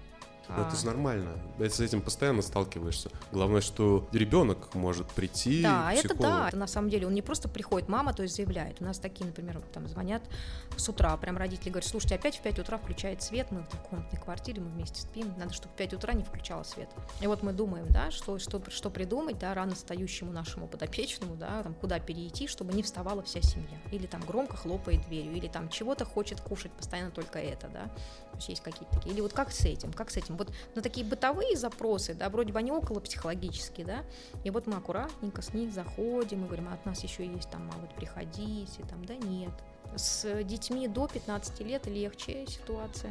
[0.48, 1.30] Ну, это А, же нормально.
[1.58, 3.10] С этим постоянно сталкиваешься.
[3.32, 6.50] Главное, что ребенок может прийти Да, это да.
[6.52, 8.80] На самом деле он не просто приходит, мама, то есть заявляет.
[8.80, 10.22] У нас такие, например, там звонят
[10.76, 14.20] с утра, прям родители говорят, слушайте, опять в 5 утра включает свет, мы в двухкомнатной
[14.20, 16.88] квартире, мы вместе спим, надо, чтобы в 5 утра не включала свет.
[17.20, 21.62] И вот мы думаем, да, что, что, что придумать, да, рано встающему нашему подопечному, да,
[21.62, 23.78] там, куда перейти, чтобы не вставала вся семья.
[23.92, 27.84] Или там громко хлопает дверью, или там чего-то хочет кушать постоянно только это, да.
[27.84, 29.12] То есть есть какие-то такие.
[29.14, 30.36] Или вот как с этим, как с этим.
[30.39, 34.05] Вот на такие бытовые запросы, да, вроде бы они около психологические, да,
[34.44, 37.70] и вот мы аккуратненько с них заходим и говорим, а от нас еще есть там,
[37.74, 39.52] а вот приходите, там, да нет.
[39.97, 43.10] С детьми до 15 лет легче ситуация.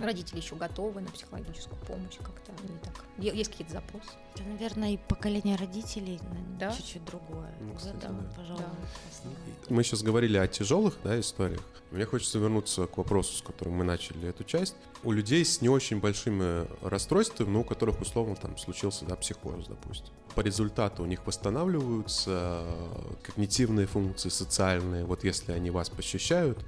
[0.00, 3.04] Родители еще готовы на психологическую помощь как-то они так.
[3.18, 4.08] Е- Есть какие-то запросы?
[4.34, 6.20] Это, наверное, и поколение родителей
[6.58, 6.72] Да?
[6.72, 7.52] чуть-чуть другое.
[7.60, 8.32] Ну, кстати, это, да.
[8.36, 8.70] пожалуй, Да.
[9.10, 9.40] основное.
[9.68, 11.60] Мы сейчас говорили о тяжелых да, историях.
[11.90, 14.74] Мне хочется вернуться к вопросу, с которым мы начали эту часть.
[15.04, 19.66] У людей с не очень большими расстройствами, но у которых условно там случился да, психоз,
[19.68, 20.12] допустим.
[20.34, 25.04] По результату у них восстанавливаются э, когнитивные функции, социальные.
[25.04, 26.58] Вот если они вас посещают,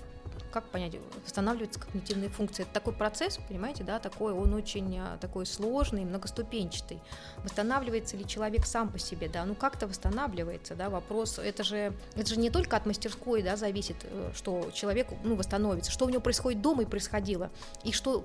[0.53, 0.95] как понять,
[1.25, 2.63] восстанавливаются когнитивные функции.
[2.63, 7.01] Это такой процесс, понимаете, да, такой, он очень а, такой сложный, многоступенчатый.
[7.45, 12.27] Восстанавливается ли человек сам по себе, да, ну как-то восстанавливается, да, вопрос, это же, это
[12.27, 16.21] же не только от мастерской, да, зависит, э, что человек, ну, восстановится, что у него
[16.21, 17.51] происходит дома и происходило,
[17.85, 18.25] и что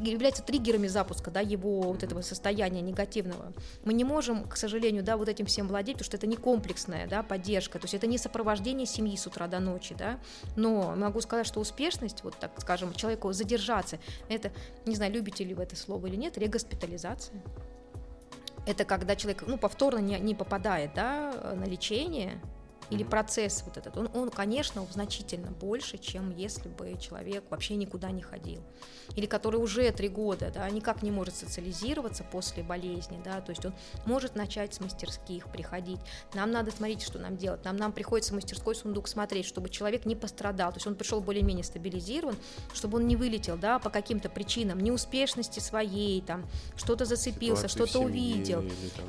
[0.00, 3.52] является триггерами запуска, да, его вот этого состояния негативного.
[3.84, 7.06] Мы не можем, к сожалению, да, вот этим всем владеть, потому что это не комплексная,
[7.06, 10.18] да, поддержка, то есть это не сопровождение семьи с утра до ночи, да,
[10.56, 13.98] но могу сказать, что успешность, вот так скажем, человеку задержаться,
[14.28, 14.52] это,
[14.86, 17.42] не знаю, любите ли вы это слово или нет, регоспитализация.
[18.66, 22.40] Это когда человек, ну, повторно не, не попадает, да, на лечение,
[22.90, 28.10] или процесс вот этот, он, он, конечно, значительно больше, чем если бы человек вообще никуда
[28.10, 28.62] не ходил.
[29.14, 33.64] Или который уже три года, да, никак не может социализироваться после болезни, да, то есть
[33.64, 36.00] он может начать с мастерских приходить.
[36.34, 37.64] Нам надо смотреть, что нам делать.
[37.64, 40.72] Нам, нам приходится мастерской сундук смотреть, чтобы человек не пострадал.
[40.72, 42.36] То есть он пришел более-менее стабилизирован,
[42.72, 46.44] чтобы он не вылетел, да, по каким-то причинам, неуспешности своей, там,
[46.76, 48.64] что-то зацепился, что-то увидел.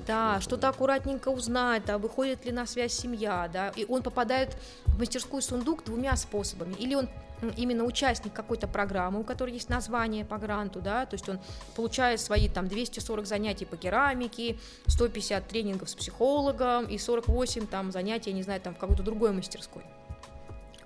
[0.06, 5.00] Да, что-то аккуратненько узнать, да, выходит ли на связь семья, да, и он попадает в
[5.00, 6.74] мастерскую сундук двумя способами.
[6.74, 7.10] Или он
[7.56, 11.40] именно участник какой-то программы, у которой есть название по гранту, да, то есть он
[11.76, 14.58] получает свои там 240 занятий по керамике,
[14.88, 19.32] 150 тренингов с психологом и 48 там занятий, я не знаю, там в какой-то другой
[19.34, 19.84] мастерской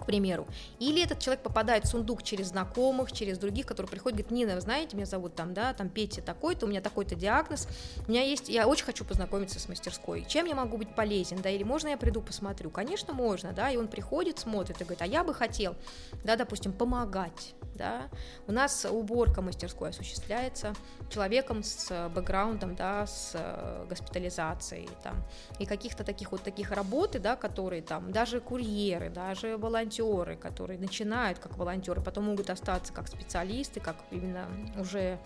[0.02, 0.48] к примеру.
[0.80, 4.62] Или этот человек попадает в сундук через знакомых, через других, которые приходят, говорят, Нина, вы
[4.62, 7.68] знаете, меня зовут там, да, там Петя такой-то, у меня такой-то диагноз,
[8.08, 11.50] у меня есть, я очень хочу познакомиться с мастерской, чем я могу быть полезен, да,
[11.50, 12.70] или можно я приду посмотрю?
[12.70, 15.76] Конечно, можно, да, и он приходит, смотрит и говорит, а я бы хотел,
[16.24, 18.10] да, допустим, помогать, да,
[18.48, 20.74] у нас уборка мастерской осуществляется
[21.10, 25.24] человеком с бэкграундом, да, с э, госпитализацией, там,
[25.60, 29.91] и каких-то таких вот таких работы, да, которые там, даже курьеры, даже волонтеры,
[30.36, 34.48] которые начинают как волонтеры, потом могут остаться как специалисты, как именно
[34.80, 35.20] уже,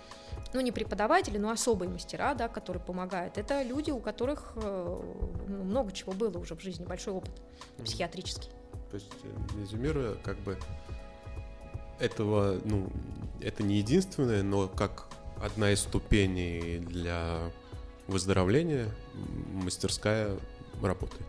[0.54, 3.38] ну, не преподаватели, но особые мастера, да, которые помогают.
[3.38, 5.02] Это люди, у которых э,
[5.48, 7.32] ну, много чего было уже в жизни, большой опыт
[7.84, 8.50] психиатрический.
[8.90, 10.58] То есть, э, резюмируя, как бы
[12.00, 12.90] этого, ну,
[13.42, 15.08] это не единственное, но как
[15.42, 17.52] одна из ступеней для
[18.08, 18.88] выздоровления
[19.52, 20.38] мастерская
[20.82, 21.26] работает.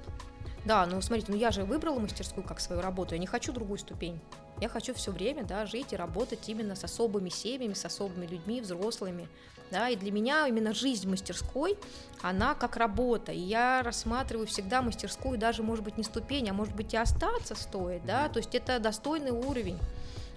[0.67, 3.79] Да, ну смотрите, ну я же выбрала мастерскую как свою работу, я не хочу другую
[3.79, 4.19] ступень.
[4.61, 8.61] Я хочу все время, да, жить и работать именно с особыми семьями, с особыми людьми,
[8.61, 9.29] взрослыми,
[9.71, 11.79] да, и для меня именно жизнь в мастерской,
[12.21, 16.75] она как работа, и я рассматриваю всегда мастерскую даже, может быть, не ступень, а может
[16.75, 19.79] быть и остаться стоит, да, то есть это достойный уровень.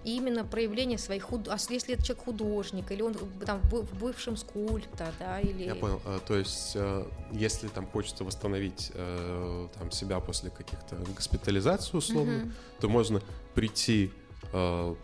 [0.03, 1.47] И именно проявление своих худ...
[1.47, 3.15] а если это человек художник, или он
[3.45, 5.63] там в бывшем скульптор, да, или...
[5.63, 6.01] Я понял.
[6.05, 12.37] А, То есть, э, если там хочется восстановить э, там себя после каких-то госпитализаций условно,
[12.39, 12.53] Мгм.
[12.79, 13.21] то можно
[13.53, 14.11] прийти,
[14.53, 14.95] э,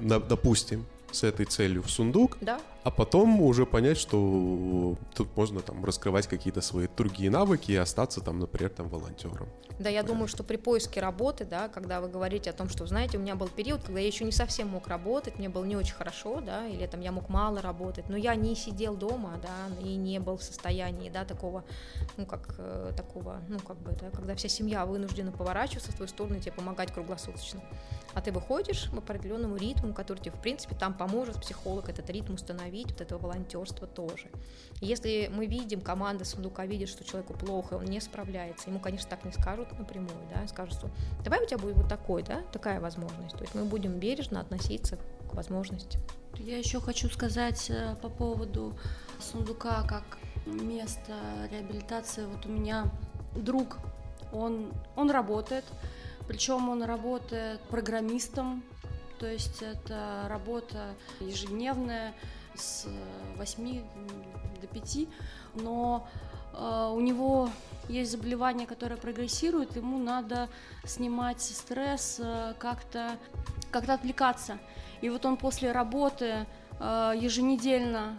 [0.00, 5.84] допустим, с этой целью в сундук, Да, а потом уже понять, что тут можно там
[5.84, 9.48] раскрывать какие-то свои другие навыки и остаться там, например, там волонтером.
[9.78, 13.16] Да, я думаю, что при поиске работы, да, когда вы говорите о том, что, знаете,
[13.16, 15.94] у меня был период, когда я еще не совсем мог работать, мне было не очень
[15.94, 19.96] хорошо, да, или там я мог мало работать, но я не сидел дома, да, и
[19.96, 21.64] не был в состоянии, да, такого,
[22.18, 26.08] ну, как, э, такого, ну, как бы, да, когда вся семья вынуждена поворачиваться в твою
[26.08, 27.62] сторону и тебе помогать круглосуточно.
[28.12, 32.34] А ты выходишь в определенному ритму, который тебе, в принципе, там поможет психолог этот ритм
[32.34, 34.28] установить, вот этого волонтерства тоже.
[34.80, 39.24] Если мы видим, команда сундука видит, что человеку плохо, он не справляется, ему, конечно, так
[39.24, 40.90] не скажут напрямую, да, скажут, что
[41.22, 43.36] давай у тебя будет вот такой, да, такая возможность.
[43.36, 44.98] То есть мы будем бережно относиться
[45.30, 45.98] к возможности.
[46.36, 48.78] Я еще хочу сказать э, по поводу
[49.18, 50.04] сундука как
[50.46, 51.14] места
[51.50, 52.24] реабилитации.
[52.24, 52.86] Вот у меня
[53.34, 53.78] друг,
[54.32, 55.64] он, он работает,
[56.26, 58.62] причем он работает программистом,
[59.18, 62.14] то есть это работа ежедневная
[62.54, 62.86] с
[63.36, 63.82] 8
[64.60, 64.98] до 5,
[65.54, 66.08] но
[66.52, 67.50] э, у него
[67.88, 70.48] есть заболевание, которое прогрессирует, ему надо
[70.84, 73.18] снимать стресс, э, как-то
[73.70, 74.58] как-то отвлекаться.
[75.00, 76.46] И вот он после работы
[76.78, 78.18] э, еженедельно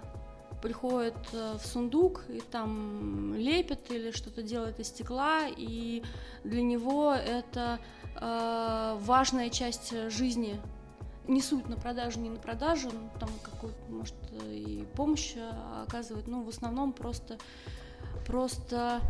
[0.61, 6.03] приходит э, в сундук и там лепит или что-то делает из стекла, и
[6.43, 7.79] для него это
[8.15, 10.59] э, важная часть жизни.
[11.31, 15.49] Не суть на продажу, не на продажу, ну, там какую-то, может, и помощь э,
[15.87, 17.37] оказывает, ну, в основном просто,
[18.27, 19.01] просто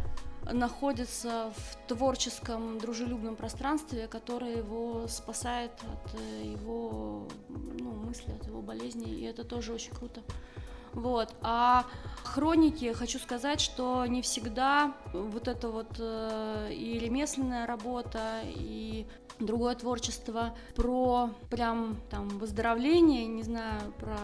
[0.52, 8.62] находится в творческом, дружелюбном пространстве, которое его спасает от э, его ну, мысли, от его
[8.62, 10.22] болезни, и это тоже очень круто.
[10.94, 11.34] Вот.
[11.42, 11.86] А
[12.24, 19.06] хроники, хочу сказать, что не всегда вот это вот э, и ремесленная работа, и
[19.40, 24.18] другое творчество про прям там выздоровление, не знаю, про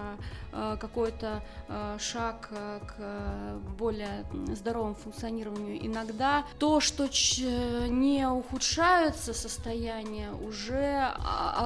[0.54, 4.26] э, какой-то э, шаг э, к более
[4.56, 5.84] здоровому функционированию.
[5.84, 11.12] Иногда то, что ч- не ухудшается состояние, уже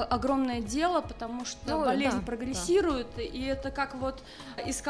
[0.09, 4.23] огромное дело, потому что Ну, болезнь да, прогрессирует, и это как вот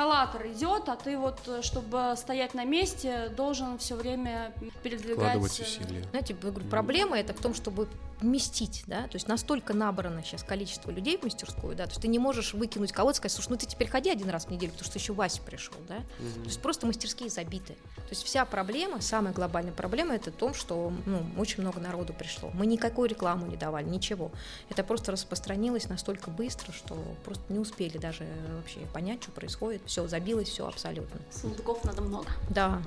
[0.02, 4.52] эскалатор идет, а ты вот, э, чтобы стоять на месте, должен все время
[4.84, 5.18] передвигать.
[5.18, 6.04] Вкладывать э, усилия.
[6.10, 7.88] Знаете, я говорю, проблема это в том, чтобы
[8.22, 12.08] вместить, да, то есть настолько набрано сейчас количество людей в мастерскую, да, то есть ты
[12.08, 14.72] не можешь выкинуть кого-то и сказать, слушай, ну ты теперь ходи один раз в неделю,
[14.72, 17.74] потому что еще Вася пришел, да, то есть просто мастерские забиты.
[17.96, 22.14] То есть вся проблема, самая глобальная проблема, это в том, что ну, очень много народу
[22.14, 22.50] пришло.
[22.54, 24.32] Мы никакой рекламу не давали, ничего.
[24.70, 29.82] Это просто распространилось настолько быстро, что просто не успели даже вообще понять, что происходит.
[29.86, 31.20] Все, забилось все абсолютно.
[31.32, 32.28] Сундуков надо много.
[32.50, 32.82] Да,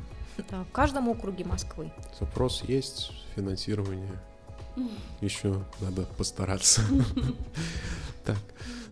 [0.50, 1.90] да, в каждом округе Москвы.
[2.18, 4.18] Запрос есть, финансирование.
[5.20, 6.82] Еще надо постараться.
[8.24, 8.38] Так.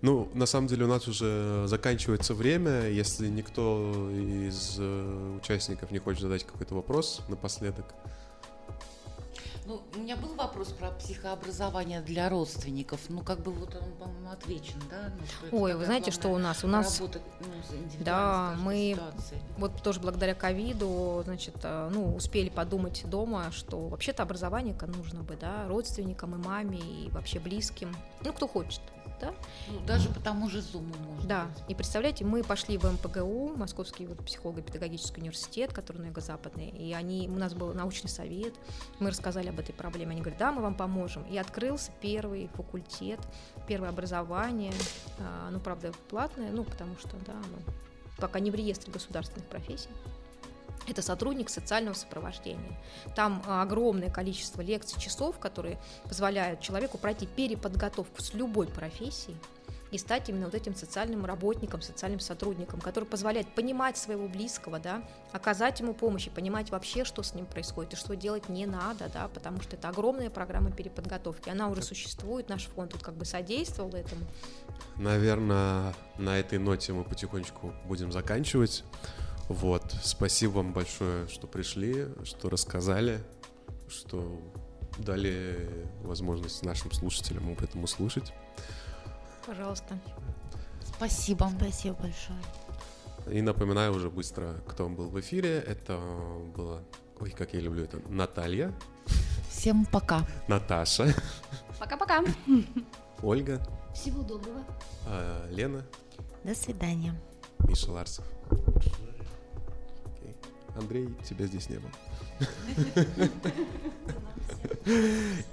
[0.02, 2.88] Ну, на самом деле у нас уже заканчивается время.
[2.90, 7.86] Если никто из э, участников не хочет задать какой-то вопрос напоследок.
[9.72, 13.00] Ну, у меня был вопрос про психообразование для родственников.
[13.08, 15.10] Ну, как бы вот он, по-моему, отвечен, да?
[15.50, 16.62] Ну, Ой, вы знаете, что у нас?
[16.62, 17.46] У нас работа, ну,
[18.04, 19.40] Да, мы- ситуацией.
[19.56, 25.38] вот тоже благодаря ковиду, значит, э, ну, успели подумать дома, что вообще-то образование нужно бы,
[25.40, 28.82] да, родственникам и маме, и вообще близким, ну, кто хочет,
[29.22, 29.34] да.
[29.70, 31.28] Ну, даже по тому же Зуму можно.
[31.28, 36.92] Да, и представляете, мы пошли в МПГУ, Московский вот, психолого-педагогический университет, который на юго-западный, и
[36.92, 38.54] они, у нас был научный совет,
[38.98, 41.24] мы рассказали об этой проблеме, они говорят, да, мы вам поможем.
[41.24, 43.20] И открылся первый факультет,
[43.66, 44.72] первое образование,
[45.50, 47.58] ну, правда, платное, ну, потому что, да, оно
[48.18, 49.90] пока не в реестре государственных профессий.
[50.88, 52.78] Это сотрудник социального сопровождения.
[53.14, 59.36] Там а, огромное количество лекций, часов, которые позволяют человеку пройти переподготовку с любой профессией
[59.92, 65.04] и стать именно вот этим социальным работником, социальным сотрудником, который позволяет понимать своего близкого, да,
[65.32, 69.10] оказать ему помощь и понимать вообще, что с ним происходит и что делать не надо,
[69.12, 71.50] да, потому что это огромная программа переподготовки.
[71.50, 74.22] Она уже существует, наш фонд тут как бы содействовал этому.
[74.96, 78.84] Наверное, на этой ноте мы потихонечку будем заканчивать.
[79.48, 79.94] Вот.
[80.02, 83.22] Спасибо вам большое, что пришли, что рассказали,
[83.88, 84.40] что
[84.98, 85.68] дали
[86.02, 88.32] возможность нашим слушателям об этом услышать.
[89.46, 89.98] Пожалуйста.
[90.96, 91.50] Спасибо.
[91.58, 92.38] Спасибо большое.
[93.30, 95.58] И напоминаю уже быстро, кто был в эфире.
[95.58, 95.96] Это
[96.56, 96.80] была,
[97.20, 98.72] ой, как я люблю это, Наталья,
[99.48, 100.26] Всем пока.
[100.48, 101.14] Наташа,
[101.78, 102.24] Пока-пока.
[103.22, 103.60] Ольга,
[103.94, 104.64] Всего доброго.
[105.06, 105.84] а, Лена,
[106.42, 107.14] До свидания.
[107.60, 108.24] Миша Ларсов.
[110.76, 111.90] Андрей, тебя здесь не было.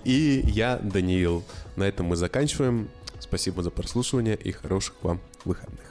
[0.04, 1.44] И я, Даниил.
[1.76, 2.90] На этом мы заканчиваем.
[3.20, 5.89] Спасибо за прослушивание и хороших вам выходных.